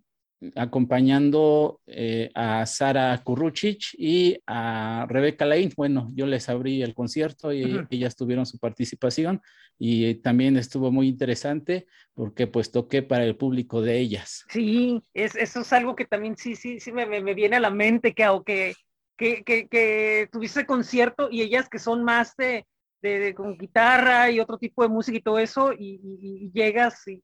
acompañando 0.55 1.81
eh, 1.87 2.29
a 2.35 2.65
Sara 2.65 3.19
Kuruchich 3.23 3.95
y 3.97 4.37
a 4.45 5.05
Rebeca 5.09 5.45
Lain. 5.45 5.71
Bueno, 5.75 6.09
yo 6.13 6.25
les 6.25 6.47
abrí 6.49 6.81
el 6.83 6.93
concierto 6.93 7.51
y 7.51 7.79
ellas 7.89 8.15
tuvieron 8.15 8.45
su 8.45 8.59
participación 8.59 9.41
y 9.79 10.15
también 10.15 10.57
estuvo 10.57 10.91
muy 10.91 11.07
interesante 11.07 11.87
porque 12.13 12.47
pues 12.47 12.71
toqué 12.71 13.01
para 13.01 13.25
el 13.25 13.35
público 13.35 13.81
de 13.81 13.99
ellas. 13.99 14.45
Sí, 14.49 15.01
es, 15.13 15.35
eso 15.35 15.61
es 15.61 15.73
algo 15.73 15.95
que 15.95 16.05
también 16.05 16.37
sí, 16.37 16.55
sí, 16.55 16.79
sí 16.79 16.91
me, 16.91 17.05
me 17.05 17.33
viene 17.33 17.55
a 17.55 17.61
la 17.61 17.71
mente 17.71 18.13
que, 18.13 18.25
que, 18.45 18.75
que, 19.17 19.43
que, 19.43 19.67
que 19.67 20.29
tuviste 20.31 20.65
concierto 20.65 21.29
y 21.31 21.41
ellas 21.41 21.67
que 21.69 21.79
son 21.79 22.03
más 22.03 22.35
de, 22.37 22.65
de, 23.01 23.33
con 23.33 23.57
guitarra 23.57 24.29
y 24.29 24.39
otro 24.39 24.57
tipo 24.57 24.83
de 24.83 24.89
música 24.89 25.17
y 25.17 25.21
todo 25.21 25.39
eso 25.39 25.73
y, 25.73 25.99
y 26.21 26.51
llegas 26.53 27.07
y 27.07 27.23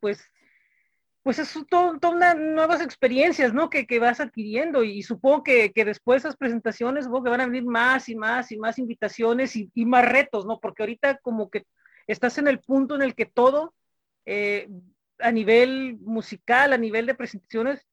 pues 0.00 0.20
pues 1.22 1.38
es 1.38 1.56
todas 1.70 2.12
una 2.12 2.34
nuevas 2.34 2.80
experiencias, 2.80 3.54
¿no? 3.54 3.70
Que, 3.70 3.86
que 3.86 4.00
vas 4.00 4.18
adquiriendo 4.18 4.82
y, 4.82 5.02
supongo 5.02 5.44
que, 5.44 5.72
que, 5.72 5.84
después 5.84 6.22
de 6.22 6.28
esas 6.28 6.36
presentaciones, 6.36 7.04
supongo 7.04 7.24
que 7.24 7.30
van 7.30 7.40
a 7.42 7.46
venir 7.46 7.64
más 7.64 8.08
y 8.08 8.16
más 8.16 8.50
y 8.50 8.58
más 8.58 8.78
invitaciones 8.78 9.54
y, 9.54 9.70
más 9.84 10.04
retos, 10.04 10.46
¿no? 10.46 10.58
Porque 10.58 10.82
ahorita 10.82 11.18
como 11.18 11.48
que 11.48 11.64
estás 12.08 12.38
en 12.38 12.48
el 12.48 12.58
punto 12.58 12.96
en 12.96 13.02
el 13.02 13.14
que 13.14 13.26
todo, 13.26 13.72
eh, 14.26 14.68
a 15.20 15.30
nivel 15.30 15.96
musical, 16.00 16.72
a 16.72 16.78
nivel 16.78 17.06
de 17.06 17.14
presentaciones, 17.14 17.86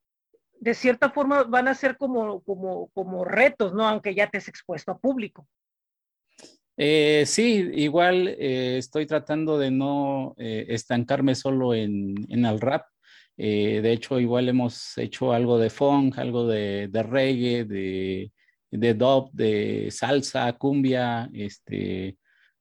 de 0.59 0.73
cierta 0.73 1.11
forma 1.11 1.43
van 1.43 1.67
a 1.67 1.75
ser 1.75 1.97
como, 1.97 2.41
como, 2.41 2.89
como 2.89 3.25
retos, 3.25 3.75
¿no? 3.75 3.87
Aunque 3.87 4.15
ya 4.15 4.27
te 4.27 4.39
has 4.39 4.47
expuesto 4.47 4.91
a 4.91 4.97
público. 4.97 5.47
Eh, 6.75 7.25
sí, 7.27 7.69
igual 7.73 8.27
eh, 8.27 8.77
estoy 8.79 9.05
tratando 9.05 9.59
de 9.59 9.69
no 9.69 10.33
estancarme 10.37 11.35
solo 11.35 11.75
en, 11.75 12.15
en 12.29 12.45
el 12.45 12.59
rap, 12.59 12.87
eh, 13.41 13.79
de 13.81 13.93
hecho, 13.93 14.19
igual 14.19 14.49
hemos 14.49 14.97
hecho 14.97 15.31
algo 15.31 15.57
de 15.57 15.69
funk, 15.69 16.17
algo 16.17 16.45
de, 16.45 16.89
reggae, 16.91 17.63
de, 17.63 18.33
de 18.69 18.93
dub, 18.93 19.31
de 19.31 19.87
salsa, 19.91 20.51
cumbia, 20.57 21.29
este, 21.31 22.17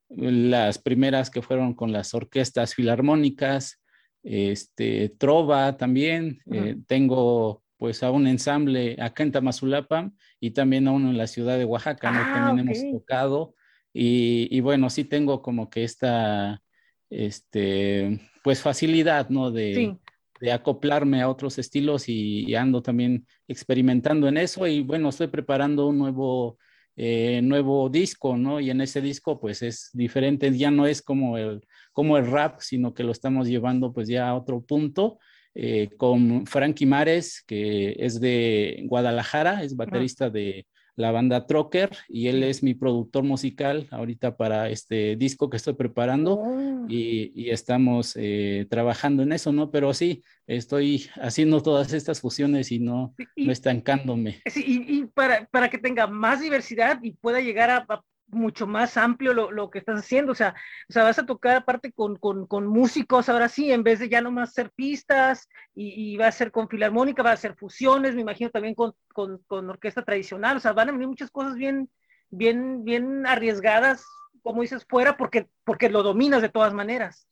las 0.09 0.79
primeras 0.79 1.31
que 1.31 1.43
fueron 1.43 1.75
con 1.75 1.91
las 1.91 2.15
orquestas 2.15 2.77
filarmónicas, 2.77 3.83
este, 4.23 5.09
trova 5.19 5.77
también. 5.77 6.41
Eh, 6.53 6.77
tengo 6.87 7.65
pues 7.77 8.05
a 8.05 8.13
un 8.13 8.29
ensamble 8.29 8.97
acá 9.01 9.25
en 9.25 9.33
Tamazulapa 9.33 10.13
y 10.39 10.53
también 10.53 10.87
a 10.87 10.93
uno 10.93 11.11
en 11.11 11.19
la 11.19 11.27
ciudad 11.27 11.59
de 11.59 11.65
Oaxaca, 11.65 12.13
¿no? 12.13 12.21
Ah, 12.21 12.33
también 12.47 12.69
hemos 12.69 12.93
tocado. 12.93 13.57
Y, 13.93 14.47
y, 14.57 14.61
bueno, 14.61 14.91
sí 14.91 15.03
tengo 15.03 15.43
como 15.43 15.71
que 15.71 15.83
esta, 15.83 16.63
este, 17.11 18.21
pues 18.45 18.63
facilidad, 18.63 19.29
¿no? 19.29 19.51
De, 19.51 19.99
de 20.41 20.53
acoplarme 20.53 21.23
a 21.23 21.29
otros 21.29 21.59
estilos 21.59 22.09
y, 22.09 22.55
ando 22.55 22.83
también 22.83 23.27
experimentando 23.47 24.29
en 24.29 24.37
eso 24.37 24.67
y 24.67 24.81
bueno, 24.81 25.09
estoy 25.09 25.29
preparando 25.29 25.89
un 25.89 25.99
nuevo, 25.99 26.59
eh, 26.97 27.41
nuevo 27.43 27.89
disco, 27.89 28.37
¿no? 28.37 28.61
Y 28.61 28.71
en 28.71 28.81
ese 28.81 29.01
disco 29.01 29.41
pues 29.41 29.63
es 29.63 29.91
diferente, 29.93 30.57
ya 30.57 30.71
no 30.71 30.87
es 30.87 31.03
como 31.03 31.39
el, 31.39 31.61
como 31.93 32.17
el 32.17 32.27
rap, 32.27 32.61
sino 32.61 32.95
que 32.95 33.05
lo 33.05 33.13
estamos 33.13 33.49
llevando 33.49 33.93
pues 33.93 34.09
ya 34.09 34.29
a 34.29 34.37
otro 34.37 34.61
punto. 34.63 35.19
Eh, 35.55 35.89
con 35.97 36.47
Frankie 36.47 36.87
Mares, 36.87 37.43
que 37.45 37.97
es 37.99 38.21
de 38.21 38.85
Guadalajara, 38.87 39.65
es 39.65 39.75
baterista 39.75 40.31
de, 40.31 40.67
la 40.99 41.13
banda 41.13 41.47
Trocker 41.47 41.91
y 42.09 42.27
él 42.27 42.43
es 42.43 42.63
mi 42.63 42.75
productor 42.75 43.23
musical 43.23 43.87
ahorita 43.93 44.37
para 44.37 44.69
este 44.69 45.15
disco 45.15 45.49
que 45.49 45.57
estoy 45.57 45.75
preparando 45.75 46.41
oh. 46.41 46.87
y, 46.89 47.51
estamos 47.51 48.15
eh, 48.17 48.67
trabajando 48.69 49.23
en 49.23 49.33
eso, 49.33 49.53
¿no? 49.53 49.71
Pero 49.71 49.95
sí, 49.95 50.23
estoy 50.47 51.09
haciendo 51.15 51.63
todas 51.63 51.93
estas 51.93 52.21
fusiones 52.21 52.73
y 52.73 52.81
no, 52.81 53.15
no 53.37 53.53
estancándome. 53.53 54.43
Sí, 54.47 54.85
y, 54.87 55.05
para, 55.07 55.47
para, 55.47 55.71
que 55.71 55.79
tenga 55.79 56.07
más 56.09 56.41
diversidad 56.41 56.99
y 57.03 57.13
pueda 57.13 57.41
llegar 57.41 57.71
a, 57.71 57.87
mucho 58.29 58.67
más 58.67 58.97
amplio 58.97 59.33
lo, 59.33 59.51
lo, 59.51 59.71
que 59.71 59.79
estás 59.79 60.01
haciendo, 60.01 60.33
o 60.33 60.35
sea, 60.35 60.55
o 60.89 60.93
sea, 60.93 61.03
vas 61.05 61.19
a 61.19 61.27
tocar 61.27 61.57
aparte 61.57 61.93
con, 61.93 62.17
con, 62.17 62.47
con 62.47 62.67
músicos, 62.67 63.29
ahora 63.29 63.49
sí, 63.49 63.73
en 63.73 63.83
vez 63.83 63.99
de 63.99 64.09
ya 64.09 64.21
nomás 64.21 64.53
ser 64.53 64.71
pistas, 64.71 65.49
y, 65.75 66.13
y, 66.13 66.17
va 66.17 66.29
a 66.29 66.33
ser 66.33 66.51
con 66.51 66.69
filarmónica, 66.69 67.23
va 67.23 67.33
a 67.33 67.37
ser 67.37 67.55
fusiones, 67.57 68.15
me 68.15 68.21
imagino 68.21 68.51
también 68.51 68.75
con, 68.75 68.93
con, 69.13 69.39
con, 69.47 69.69
orquesta 69.71 70.05
tradicional, 70.05 70.59
o 70.59 70.61
sea, 70.61 70.73
van 70.73 70.91
a 70.91 70.93
venir 70.93 71.09
muchas 71.09 71.31
cosas 71.31 71.55
bien, 71.55 71.89
bien, 72.31 72.85
bien 72.85 73.27
arriesgadas, 73.27 74.05
como 74.43 74.63
dices, 74.63 74.85
fuera, 74.89 75.17
porque, 75.17 75.47
porque 75.65 75.89
lo 75.89 76.03
dominas 76.03 76.43
de 76.43 76.49
todas 76.51 76.75
maneras. 76.75 77.27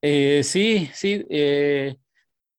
Eh, 0.00 0.42
sí, 0.42 0.90
sí, 0.94 1.24
eh, 1.30 1.96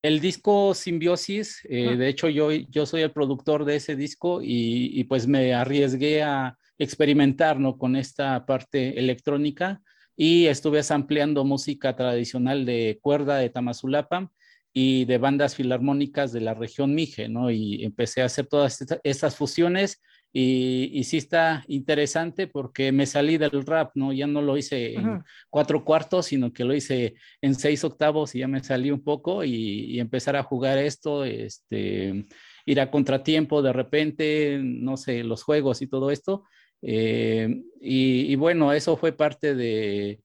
el 0.01 0.19
disco 0.19 0.73
Simbiosis, 0.73 1.61
eh, 1.69 1.95
de 1.97 2.07
hecho 2.07 2.29
yo, 2.29 2.51
yo 2.51 2.85
soy 2.85 3.01
el 3.01 3.11
productor 3.11 3.65
de 3.65 3.77
ese 3.77 3.95
disco 3.95 4.41
y, 4.41 4.91
y 4.93 5.03
pues 5.05 5.27
me 5.27 5.53
arriesgué 5.53 6.23
a 6.23 6.57
experimentar 6.77 7.59
¿no? 7.59 7.77
con 7.77 7.95
esta 7.95 8.45
parte 8.45 8.99
electrónica 8.99 9.81
y 10.15 10.45
estuve 10.45 10.81
ampliando 10.89 11.43
música 11.43 11.95
tradicional 11.95 12.65
de 12.65 12.99
cuerda 13.01 13.37
de 13.37 13.49
Tamazulapa 13.49 14.31
y 14.73 15.05
de 15.05 15.19
bandas 15.19 15.55
filarmónicas 15.55 16.31
de 16.33 16.41
la 16.41 16.55
región 16.55 16.95
Mije, 16.95 17.29
¿no? 17.29 17.51
Y 17.51 17.83
empecé 17.83 18.23
a 18.23 18.25
hacer 18.25 18.47
todas 18.47 18.83
estas 19.03 19.35
fusiones 19.35 20.01
Y, 20.35 21.03
sí 21.03 21.17
está 21.17 21.63
interesante 21.67 22.47
porque 22.47 22.91
me 22.91 23.05
salí 23.05 23.37
del 23.37 23.63
rap, 23.67 23.91
¿no? 23.93 24.11
Ya 24.11 24.25
no 24.25 24.41
lo 24.41 24.57
hice 24.57 24.95
en 24.95 25.23
cuatro 25.51 25.85
cuartos, 25.85 26.25
sino 26.25 26.51
que 26.51 26.63
lo 26.63 26.73
hice 26.73 27.13
en 27.39 27.53
seis 27.53 27.83
octavos 27.83 28.33
y 28.33 28.39
ya 28.39 28.47
me 28.47 28.63
salí 28.63 28.89
un 28.89 29.03
poco 29.03 29.43
y, 29.43 29.99
empezar 29.99 30.35
a 30.35 30.41
jugar 30.41 30.79
esto, 30.79 31.23
este, 31.23 32.25
ir 32.65 32.81
a 32.81 32.89
contratiempo 32.89 33.61
de 33.61 33.73
repente, 33.73 34.59
no 34.63 34.97
sé, 34.97 35.23
los 35.23 35.43
juegos 35.43 35.83
y 35.83 35.87
todo 35.87 36.09
esto. 36.09 36.45
Eh, 36.85 37.63
y, 37.79 38.35
bueno, 38.35 38.73
eso 38.73 38.97
fue 38.97 39.11
parte 39.13 39.55
de, 39.55 40.19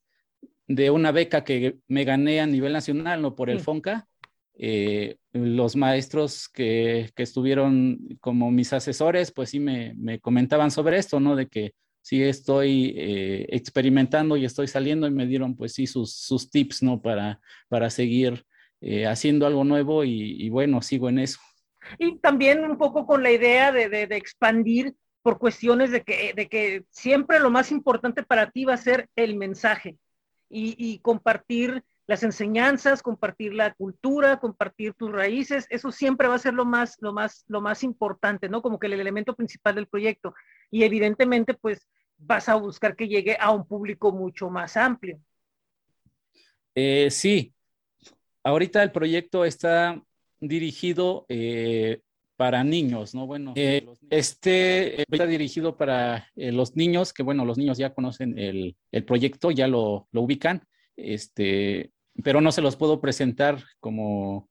de, 0.67 0.91
una 0.91 1.13
beca 1.13 1.45
que 1.45 1.79
me 1.89 2.05
gané 2.05 2.41
a 2.41 2.47
nivel 2.47 2.73
nacional, 2.73 3.23
¿no? 3.23 3.35
Por 3.35 3.49
el 3.49 3.61
FONCA. 3.61 4.09
Eh, 4.61 5.17
los 5.33 5.77
maestros 5.77 6.49
que, 6.49 7.13
estuvieron 7.17 8.19
como 8.21 8.51
mis 8.51 8.73
asesores, 8.73 9.31
pues 9.31 9.51
sí 9.51 9.61
me, 9.61 10.19
comentaban 10.21 10.73
sobre 10.73 10.99
esto, 10.99 11.21
¿no? 11.21 11.37
De 11.37 11.47
que 11.47 11.75
sí 12.03 12.23
estoy 12.23 12.95
eh, 12.97 13.47
experimentando 13.51 14.37
y 14.37 14.45
estoy 14.45 14.67
saliendo 14.67 15.07
y 15.07 15.13
me 15.13 15.27
dieron 15.27 15.55
pues 15.55 15.75
sí 15.75 15.87
sus, 15.87 16.51
tips, 16.51 16.83
¿no? 16.83 17.01
Para, 17.01 17.41
para 17.69 17.89
seguir 17.89 18.45
eh, 18.81 19.07
haciendo 19.07 19.47
algo 19.47 19.63
nuevo 19.63 20.03
y, 20.05 20.49
bueno, 20.49 20.83
sigo 20.83 21.09
en 21.09 21.21
eso. 21.21 21.39
Y 21.99 22.19
también 22.19 22.65
un 22.65 22.77
poco 22.77 23.07
con 23.07 23.23
la 23.23 23.31
idea 23.31 23.71
de, 23.71 24.03
expandir 24.11 24.95
por 25.29 25.39
cuestiones 25.39 25.91
de 25.91 26.03
que, 26.05 26.33
de 26.35 26.49
que 26.49 26.85
siempre 26.89 27.39
lo 27.39 27.51
más 27.51 27.71
importante 27.71 28.23
para 28.23 28.51
ti 28.51 28.65
va 28.65 28.73
a 28.73 28.79
ser 28.79 29.11
el 29.15 29.37
mensaje 29.37 29.99
y, 30.49 31.01
compartir 31.01 31.85
las 32.07 32.23
enseñanzas, 32.23 33.03
compartir 33.03 33.53
la 33.53 33.75
cultura, 33.75 34.41
compartir 34.41 34.95
tus 34.95 35.13
raíces, 35.13 35.67
eso 35.69 35.93
siempre 35.93 36.29
va 36.29 36.37
a 36.37 36.39
ser 36.39 36.55
lo 36.55 36.65
más, 36.65 36.97
lo 37.01 37.13
más, 37.13 37.45
lo 37.47 37.61
más 37.61 37.83
importante, 37.83 38.49
¿no? 38.49 38.63
Como 38.63 38.79
que 38.79 38.87
el 38.87 38.95
elemento 38.95 39.35
principal 39.35 39.75
del 39.75 39.87
proyecto. 39.87 40.33
Y 40.71 40.85
evidentemente, 40.85 41.53
pues 41.53 41.87
vas 42.17 42.49
a 42.49 42.55
buscar 42.55 42.97
que 42.97 43.07
llegue 43.07 43.37
a 43.39 43.51
un 43.51 43.67
público 43.67 44.13
mucho 44.13 44.49
más 44.49 44.79
amplio. 44.79 45.21
Eh, 46.75 47.11
sí, 47.11 47.53
ahorita 48.43 48.83
el 48.83 48.93
proyecto 48.93 49.45
está 49.45 50.03
dirigido 50.41 51.27
eh, 51.29 52.01
para 52.39 52.63
niños, 52.63 53.17
¿no? 53.17 53.27
Bueno, 53.27 53.53
eh, 53.57 53.85
este 54.11 55.03
está 55.03 55.27
dirigido 55.27 55.77
para 55.77 56.29
los 56.37 56.77
niños, 56.77 57.13
que 57.13 57.25
bueno, 57.25 57.45
los 57.45 57.59
niños 57.59 57.79
ya 57.79 57.93
conocen 57.93 58.39
el, 58.39 58.77
el 58.93 59.05
proyecto, 59.05 59.51
ya 59.51 59.67
lo, 59.67 60.07
lo 60.13 60.23
ubican. 60.23 60.63
Este, 60.97 61.91
pero 62.23 62.41
no 62.41 62.53
se 62.53 62.63
los 62.63 62.77
puedo 62.77 63.01
presentar 63.01 63.65
como 63.81 64.49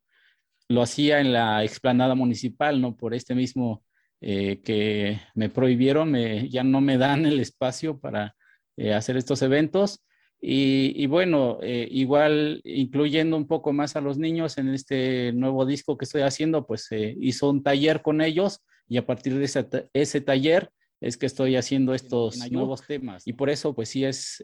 lo 0.68 0.82
hacía 0.82 1.22
en 1.22 1.32
la 1.32 1.64
explanada 1.64 2.14
municipal, 2.14 2.82
¿no? 2.82 2.98
Por 2.98 3.14
este 3.14 3.36
mismo 3.36 3.86
eh, 4.20 4.62
que 4.64 5.22
me 5.34 5.50
prohibieron, 5.50 6.14
ya 6.50 6.64
no 6.64 6.82
me 6.82 6.98
dan 6.98 7.26
el 7.26 7.40
espacio 7.40 8.00
para 8.00 8.36
eh, 8.76 8.94
hacer 8.94 9.16
estos 9.16 9.42
eventos. 9.42 10.04
Y, 10.40 11.06
bueno, 11.08 11.58
eh, 11.64 11.88
igual 11.90 12.62
incluyendo 12.64 13.36
un 13.38 13.48
poco 13.48 13.74
más 13.74 13.96
a 13.96 14.02
los 14.02 14.18
niños 14.18 14.58
en 14.58 14.70
este 14.70 15.34
nuevo 15.34 15.66
disco 15.66 15.98
que 15.98 16.06
estoy 16.06 16.22
haciendo, 16.22 16.66
pues 16.68 16.90
hizo 16.92 17.50
un 17.50 17.64
taller 17.64 18.02
con 18.02 18.22
ellos 18.22 18.64
y 18.88 18.98
a 18.98 19.06
partir 19.06 19.36
de 19.36 19.46
ese, 19.46 19.68
ese 19.94 20.22
taller 20.22 20.70
es 21.02 21.18
que 21.18 21.26
estoy 21.26 21.56
haciendo 21.56 21.94
estos 21.94 22.52
nuevos 22.52 22.86
temas. 22.86 23.28
Y 23.28 23.34
por 23.34 23.50
eso, 23.50 23.74
pues 23.74 23.90
sí 23.90 24.06
es, 24.06 24.44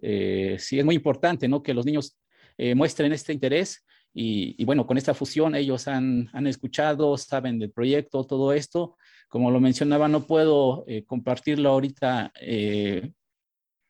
sí 0.57 0.79
es 0.79 0.85
muy 0.85 0.95
importante, 0.95 1.47
¿no? 1.47 1.61
Que 1.61 1.73
los 1.73 1.85
niños 1.85 2.17
eh, 2.57 2.75
muestren 2.75 3.13
este 3.13 3.33
interés. 3.33 3.85
Y, 4.15 4.63
bueno, 4.65 4.85
con 4.85 4.97
esta 4.99 5.15
fusión 5.15 5.55
ellos 5.55 5.87
han, 5.87 6.29
han, 6.33 6.45
escuchado, 6.45 7.17
saben 7.17 7.57
del 7.57 7.71
proyecto, 7.71 8.25
todo 8.25 8.53
esto. 8.53 8.95
Como 9.27 9.49
lo 9.49 9.59
mencionaba, 9.59 10.07
no 10.07 10.27
puedo 10.27 10.85
eh, 10.87 11.03
compartirlo 11.03 11.69
ahorita 11.69 12.31
eh, 12.39 13.11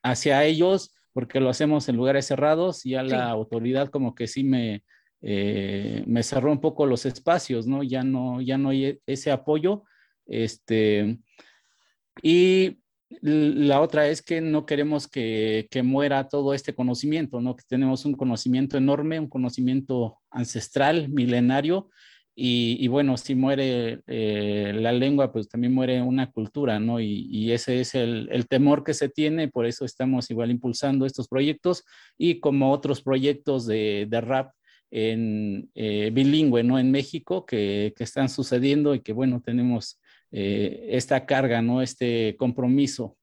hacia 0.01 0.45
ellos 0.45 0.93
porque 1.13 1.39
lo 1.39 1.49
hacemos 1.49 1.87
en 1.89 1.95
lugares 1.95 2.25
cerrados 2.25 2.85
y 2.85 2.91
ya 2.91 3.03
la 3.03 3.29
autoridad 3.29 3.89
como 3.89 4.15
que 4.15 4.27
sí 4.27 4.43
me, 4.43 4.83
me 5.21 6.23
cerró 6.23 6.51
un 6.51 6.59
poco 6.59 6.85
los 6.85 7.05
espacios, 7.05 7.67
¿no? 7.67 7.83
Ya 7.83 8.03
no, 8.03 8.41
ya 8.41 8.57
no 8.57 8.69
hay 8.69 8.99
ese 9.05 9.31
apoyo. 9.31 9.83
Este, 10.25 11.19
y 12.21 12.79
la 13.21 13.81
otra 13.81 14.07
es 14.07 14.21
que 14.21 14.41
no 14.41 14.65
queremos 14.65 15.07
que, 15.07 15.67
muera 15.83 16.27
todo 16.27 16.53
este 16.53 16.73
conocimiento, 16.73 17.41
¿no? 17.41 17.55
Que 17.55 17.63
tenemos 17.67 18.05
un 18.05 18.13
conocimiento 18.13 18.77
enorme, 18.77 19.19
un 19.19 19.29
conocimiento 19.29 20.19
ancestral, 20.31 21.09
milenario, 21.09 21.89
y, 22.35 22.87
bueno, 22.87 23.15
si 23.17 23.35
muere 23.35 24.01
eh, 24.07 24.71
la 24.75 24.91
lengua, 24.91 25.31
pues 25.31 25.47
también 25.47 25.73
muere 25.73 26.01
una 26.01 26.31
cultura, 26.31 26.79
¿no? 26.79 26.99
Y, 26.99 27.51
ese 27.51 27.79
es 27.79 27.93
el, 27.93 28.47
temor 28.47 28.83
que 28.83 28.95
se 28.95 29.09
tiene, 29.09 29.49
por 29.49 29.65
eso 29.67 29.85
estamos 29.85 30.31
igual 30.31 30.49
impulsando 30.49 31.05
estos 31.05 31.27
proyectos 31.27 31.85
y 32.17 32.39
como 32.39 32.71
otros 32.71 33.01
proyectos 33.01 33.67
de, 33.67 34.07
rap 34.11 34.51
en 34.89 35.69
eh, 35.75 36.09
bilingüe, 36.11 36.63
¿no? 36.63 36.79
En 36.79 36.91
México 36.91 37.45
que, 37.45 37.93
que 37.95 38.03
están 38.03 38.29
sucediendo 38.29 38.95
y 38.95 39.01
que 39.01 39.13
bueno, 39.13 39.41
tenemos 39.43 39.99
eh, 40.35 40.87
esta 40.89 41.27
carga, 41.27 41.61
¿no? 41.61 41.83
Este 41.83 42.35
compromiso. 42.37 43.15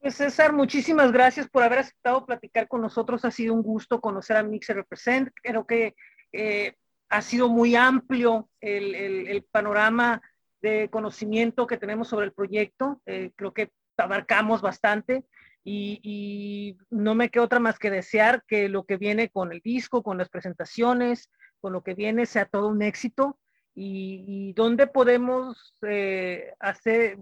Pues 0.00 0.16
César, 0.16 0.52
muchísimas 0.52 1.12
gracias 1.12 1.48
por 1.48 1.62
haber 1.62 1.78
aceptado 1.78 2.26
platicar 2.26 2.66
con 2.66 2.82
nosotros. 2.82 3.24
Ha 3.24 3.30
sido 3.30 3.54
un 3.54 3.62
gusto 3.62 4.00
conocer 4.00 4.36
a 4.36 4.42
Mixer 4.42 4.74
Represent. 4.74 5.30
Creo 5.40 5.64
que 5.64 5.94
eh, 6.32 6.74
ha 7.14 7.22
sido 7.22 7.48
muy 7.48 7.76
amplio 7.76 8.50
el, 8.60 9.46
panorama 9.52 10.20
de 10.60 10.88
conocimiento 10.90 11.66
que 11.66 11.76
tenemos 11.76 12.08
sobre 12.08 12.26
el 12.26 12.32
proyecto. 12.32 13.00
Eh, 13.06 13.30
creo 13.36 13.54
que 13.54 13.70
abarcamos 13.96 14.60
bastante 14.60 15.24
y, 15.62 16.00
y, 16.02 16.76
no 16.90 17.14
me 17.14 17.30
queda 17.30 17.44
otra 17.44 17.60
más 17.60 17.78
que 17.78 17.90
desear 17.90 18.42
que 18.48 18.68
lo 18.68 18.84
que 18.84 18.96
viene 18.96 19.28
con 19.28 19.52
el 19.52 19.60
disco, 19.60 20.02
con 20.02 20.18
las 20.18 20.28
presentaciones, 20.28 21.30
con 21.60 21.72
lo 21.72 21.84
que 21.84 21.94
viene 21.94 22.26
sea 22.26 22.46
todo 22.46 22.66
un 22.66 22.82
éxito 22.82 23.38
y, 23.76 24.52
dónde 24.54 24.88
podemos 24.88 25.76
eh, 25.82 26.52
hacer, 26.58 27.16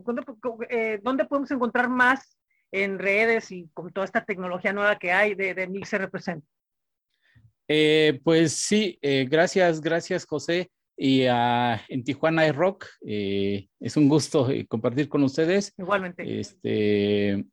eh, 0.71 1.01
dónde, 1.03 1.27
podemos 1.27 1.51
encontrar 1.51 1.91
más 1.91 2.39
en 2.71 2.99
redes 2.99 3.51
y 3.51 3.69
con 3.75 3.93
toda 3.93 4.07
esta 4.07 4.25
tecnología 4.25 4.73
nueva 4.73 4.99
que 4.99 5.13
hay 5.13 5.35
de, 5.35 5.53
de 5.53 5.67
Mixer 5.67 6.01
Represent. 6.01 6.43
Eh, 7.75 8.21
pues 8.23 8.53
sí, 8.53 8.99
gracias, 9.01 9.81
gracias 9.81 10.27
José. 10.27 10.71
Y 10.95 11.23
en 11.23 12.05
Tijuana 12.05 12.43
hay 12.43 12.51
rock. 12.51 12.87
es 13.01 13.97
un 13.97 14.09
gusto 14.09 14.49
compartir 14.69 15.09
con 15.09 15.23
ustedes. 15.23 15.73
Igualmente. 15.79 16.41
Este, 16.41 17.45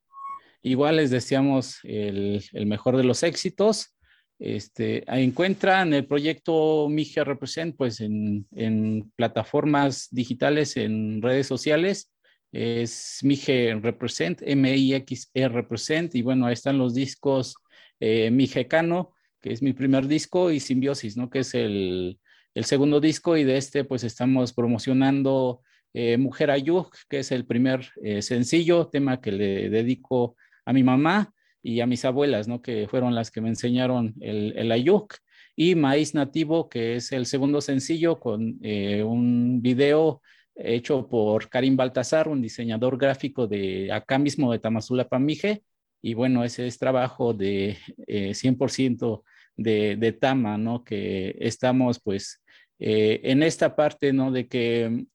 igual 0.61 0.97
les 0.97 1.09
deseamos 1.09 1.79
el, 1.83 2.43
el 2.51 2.65
mejor 2.65 2.97
de 2.97 3.05
los 3.05 3.23
éxitos. 3.23 3.95
Este, 4.39 5.03
encuentran 5.07 5.93
el 5.93 6.07
proyecto 6.07 6.87
Mije 6.89 7.25
Represent 7.25 7.75
pues 7.75 7.99
en, 7.99 9.11
plataformas 9.17 10.07
digitales, 10.11 10.77
en 10.77 11.21
redes 11.21 11.45
sociales. 11.45 12.13
Es 12.51 13.19
Mije 13.21 13.77
Represent, 13.81 14.41
M-I-X-E 14.43 15.47
Represent. 15.49 16.15
Y 16.15 16.21
bueno, 16.21 16.45
ahí 16.45 16.53
están 16.53 16.77
los 16.77 16.93
discos 16.93 17.55
eh, 17.99 18.31
Cano, 18.69 19.13
que 19.41 19.53
es 19.53 19.61
mi 19.61 19.73
primer 19.73 20.07
disco, 20.07 20.51
y 20.51 20.59
Simbiosis, 20.59 21.17
¿no? 21.17 21.29
Que 21.29 21.39
es 21.39 21.53
el, 21.53 22.19
segundo 22.61 22.99
disco. 22.99 23.37
Y 23.37 23.43
de 23.43 23.57
este 23.57 23.83
pues 23.85 24.03
estamos 24.03 24.53
promocionando 24.53 25.61
eh, 25.93 26.17
Mujer 26.17 26.51
Ayuk, 26.51 26.95
que 27.09 27.19
es 27.19 27.31
el 27.31 27.45
primer 27.45 27.89
eh, 28.03 28.21
sencillo, 28.21 28.87
tema 28.87 29.21
que 29.21 29.31
le 29.31 29.69
dedico 29.69 30.35
a 30.65 30.73
mi 30.73 30.83
mamá 30.83 31.33
y 31.63 31.79
a 31.79 31.87
mis 31.87 32.05
abuelas, 32.05 32.47
¿no? 32.47 32.61
Que 32.61 32.87
fueron 32.87 33.15
las 33.15 33.31
que 33.31 33.41
me 33.41 33.49
enseñaron 33.49 34.13
el, 34.21 34.53
el 34.57 34.71
ayuk. 34.71 35.15
Y 35.55 35.75
Maíz 35.75 36.13
Nativo, 36.13 36.69
que 36.69 36.95
es 36.95 37.11
el 37.11 37.25
segundo 37.25 37.59
sencillo 37.59 38.19
con 38.19 38.59
eh, 38.61 39.03
un 39.03 39.61
video 39.61 40.21
hecho 40.55 41.07
por 41.07 41.49
Karim 41.49 41.75
Baltazar, 41.75 42.27
un 42.27 42.41
diseñador 42.41 42.97
gráfico 42.97 43.47
de 43.47 43.91
acá 43.91 44.17
mismo 44.17 44.51
de 44.51 44.59
Tamazula 44.59 45.07
Pamije. 45.07 45.63
Y 46.01 46.13
bueno, 46.13 46.43
ese 46.43 46.67
es 46.67 46.77
trabajo 46.77 47.33
de 47.33 47.77
100% 48.07 49.23
eh, 49.57 49.95
de, 49.97 50.11
Tama, 50.13 50.57
¿no? 50.57 50.83
Que 50.83 51.35
estamos 51.39 51.99
pues 51.99 52.41
eh, 52.79 53.19
en 53.23 53.43
esta 53.43 53.75
parte, 53.75 54.13
¿no? 54.13 54.31
De 54.31 54.47
que 54.47 55.05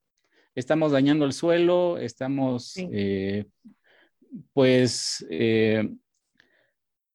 estamos 0.55 0.93
dañando 0.93 1.25
el 1.25 1.33
suelo, 1.33 1.99
estamos 1.99 2.75
pues 4.53 5.25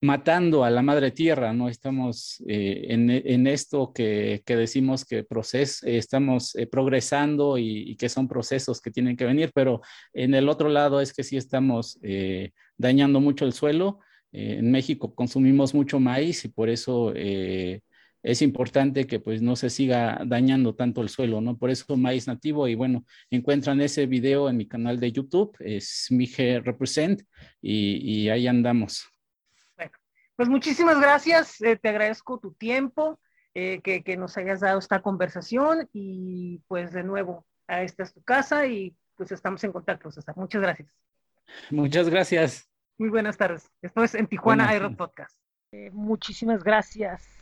matando 0.02 0.64
a 0.64 0.70
la 0.70 0.82
madre 0.82 1.12
tierra, 1.12 1.54
¿no? 1.54 1.68
Estamos 1.68 2.42
eh, 2.48 2.86
en, 2.90 3.48
esto 3.48 3.92
que, 3.94 4.42
decimos 4.46 5.04
que 5.04 5.24
proces, 5.24 5.84
estamos 5.84 6.56
eh, 6.56 6.68
progresando 6.68 7.58
y, 7.58 7.96
que 7.98 8.08
son 8.08 8.28
procesos 8.28 8.80
que 8.82 8.92
tienen 8.92 9.18
que 9.18 9.26
venir, 9.26 9.52
pero 9.54 9.82
en 10.14 10.34
el 10.34 10.48
otro 10.48 10.70
lado 10.70 11.02
es 11.02 11.12
que 11.14 11.24
sí 11.24 11.36
estamos 11.36 12.00
eh, 12.02 12.52
dañando 12.80 13.20
mucho 13.20 13.46
el 13.46 13.54
suelo. 13.54 14.00
en 14.32 14.72
México 14.72 15.14
consumimos 15.14 15.74
mucho 15.76 16.00
maíz 16.00 16.46
y 16.46 16.50
por 16.50 16.70
eso 16.70 17.14
es 18.22 18.42
importante 18.42 19.08
que 19.08 19.20
pues 19.20 19.42
no 19.42 19.56
se 19.56 19.70
siga 19.70 20.22
dañando 20.26 20.76
tanto 20.76 21.02
el 21.02 21.10
suelo, 21.10 21.42
¿no? 21.42 21.58
Por 21.58 21.70
eso 21.70 21.96
maíz 21.96 22.28
nativo 22.28 22.68
y 22.68 22.76
bueno, 22.76 23.06
encuentran 23.30 23.80
ese 23.82 24.06
video 24.06 24.50
en 24.50 24.58
mi 24.58 24.68
canal 24.68 25.00
de 25.00 25.12
YouTube, 25.12 25.56
es 25.60 26.08
Mije 26.10 26.60
Represent 26.60 27.22
y, 27.62 28.28
ahí 28.30 28.48
andamos. 28.48 29.10
Bueno, 29.78 29.92
pues 30.36 30.50
muchísimas 30.50 31.00
gracias, 31.00 31.62
eh, 31.62 31.78
te 31.78 31.90
agradezco 31.90 32.40
tu 32.40 32.54
tiempo, 32.54 33.20
eh, 33.54 33.82
que, 33.82 34.04
que, 34.04 34.18
nos 34.18 34.38
hayas 34.38 34.60
dado 34.60 34.80
esta 34.80 35.02
conversación 35.02 35.90
y 35.94 36.62
pues 36.68 36.94
de 36.94 37.04
nuevo, 37.04 37.46
esta 37.68 38.04
es 38.04 38.14
tu 38.14 38.22
casa 38.22 38.68
y 38.68 38.96
pues 39.16 39.32
estamos 39.32 39.64
en 39.64 39.72
contacto, 39.72 40.12
César. 40.12 40.36
Muchas 40.38 40.62
gracias. 40.62 40.90
Muchas 41.72 42.10
gracias. 42.10 42.69
Muy 43.00 43.10
buenas 43.10 43.38
tardes. 43.38 43.72
Esto 43.82 44.04
es 44.04 44.14
en 44.14 44.28
Tijuana 44.28 44.68
Aero 44.68 44.96
Podcast. 44.96 45.36
Eh, 45.72 45.90
muchísimas 45.94 46.64
gracias 46.64 47.39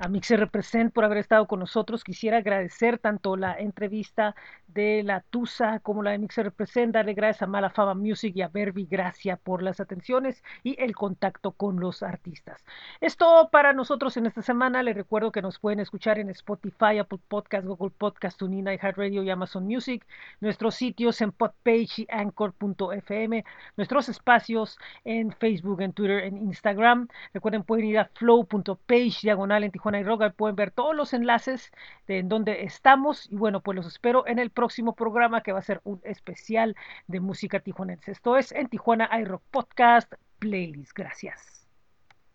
a 0.00 0.08
Mixer 0.08 0.40
Represent 0.40 0.92
por 0.94 1.04
haber 1.04 1.18
estado 1.18 1.46
con 1.46 1.60
nosotros. 1.60 2.04
Quisiera 2.04 2.38
agradecer 2.38 2.98
tanto 2.98 3.36
la 3.36 3.58
entrevista 3.58 4.34
de 4.66 5.02
la 5.04 5.20
Tusa 5.20 5.80
como 5.80 6.02
la 6.02 6.12
de 6.12 6.18
Mixer 6.18 6.46
Represent, 6.46 6.94
darle 6.94 7.12
gracias 7.12 7.42
a 7.42 7.46
Malafaba 7.46 7.94
Music 7.94 8.32
y 8.34 8.40
a 8.40 8.48
Berbi 8.48 8.86
Gracia 8.86 9.36
por 9.36 9.62
las 9.62 9.78
atenciones 9.78 10.42
y 10.62 10.82
el 10.82 10.94
contacto 10.94 11.52
con 11.52 11.80
los 11.80 12.02
artistas. 12.02 12.64
Esto 13.02 13.50
para 13.52 13.74
nosotros 13.74 14.16
en 14.16 14.24
esta 14.24 14.40
semana. 14.40 14.82
Les 14.82 14.96
recuerdo 14.96 15.32
que 15.32 15.42
nos 15.42 15.58
pueden 15.58 15.80
escuchar 15.80 16.18
en 16.18 16.30
Spotify, 16.30 16.98
Apple 16.98 17.18
Podcast, 17.28 17.66
Google 17.66 17.90
Podcast, 17.90 18.38
TuneIn, 18.38 18.68
iHeartRadio 18.68 19.22
y 19.22 19.28
Amazon 19.28 19.66
Music. 19.66 20.06
Nuestros 20.40 20.76
sitios 20.76 21.20
en 21.20 21.32
Podpage 21.32 22.02
y 22.02 22.06
Anchor.fm. 22.08 23.44
Nuestros 23.76 24.08
espacios 24.08 24.78
en 25.04 25.32
Facebook, 25.32 25.82
en 25.82 25.92
Twitter, 25.92 26.24
en 26.24 26.38
Instagram. 26.38 27.08
Recuerden, 27.34 27.64
pueden 27.64 27.84
ir 27.84 27.98
a 27.98 28.06
flow.page 28.06 29.18
diagonal 29.22 29.64
en 29.64 29.70
Tijuana 29.70 29.89
Roga 30.04 30.30
pueden 30.30 30.56
ver 30.56 30.70
todos 30.70 30.94
los 30.94 31.12
enlaces 31.12 31.72
de 32.06 32.18
en 32.18 32.28
donde 32.28 32.64
estamos 32.64 33.30
y 33.30 33.36
bueno, 33.36 33.60
pues 33.60 33.76
los 33.76 33.86
espero 33.86 34.26
en 34.26 34.38
el 34.38 34.50
próximo 34.50 34.94
programa 34.94 35.42
que 35.42 35.52
va 35.52 35.58
a 35.58 35.62
ser 35.62 35.80
un 35.84 36.00
especial 36.04 36.76
de 37.06 37.20
música 37.20 37.60
tijuanense. 37.60 38.12
Esto 38.12 38.36
es 38.36 38.52
en 38.52 38.68
Tijuana 38.68 39.10
iRock 39.20 39.42
Podcast 39.50 40.12
Playlist. 40.38 40.92
Gracias. 40.94 41.59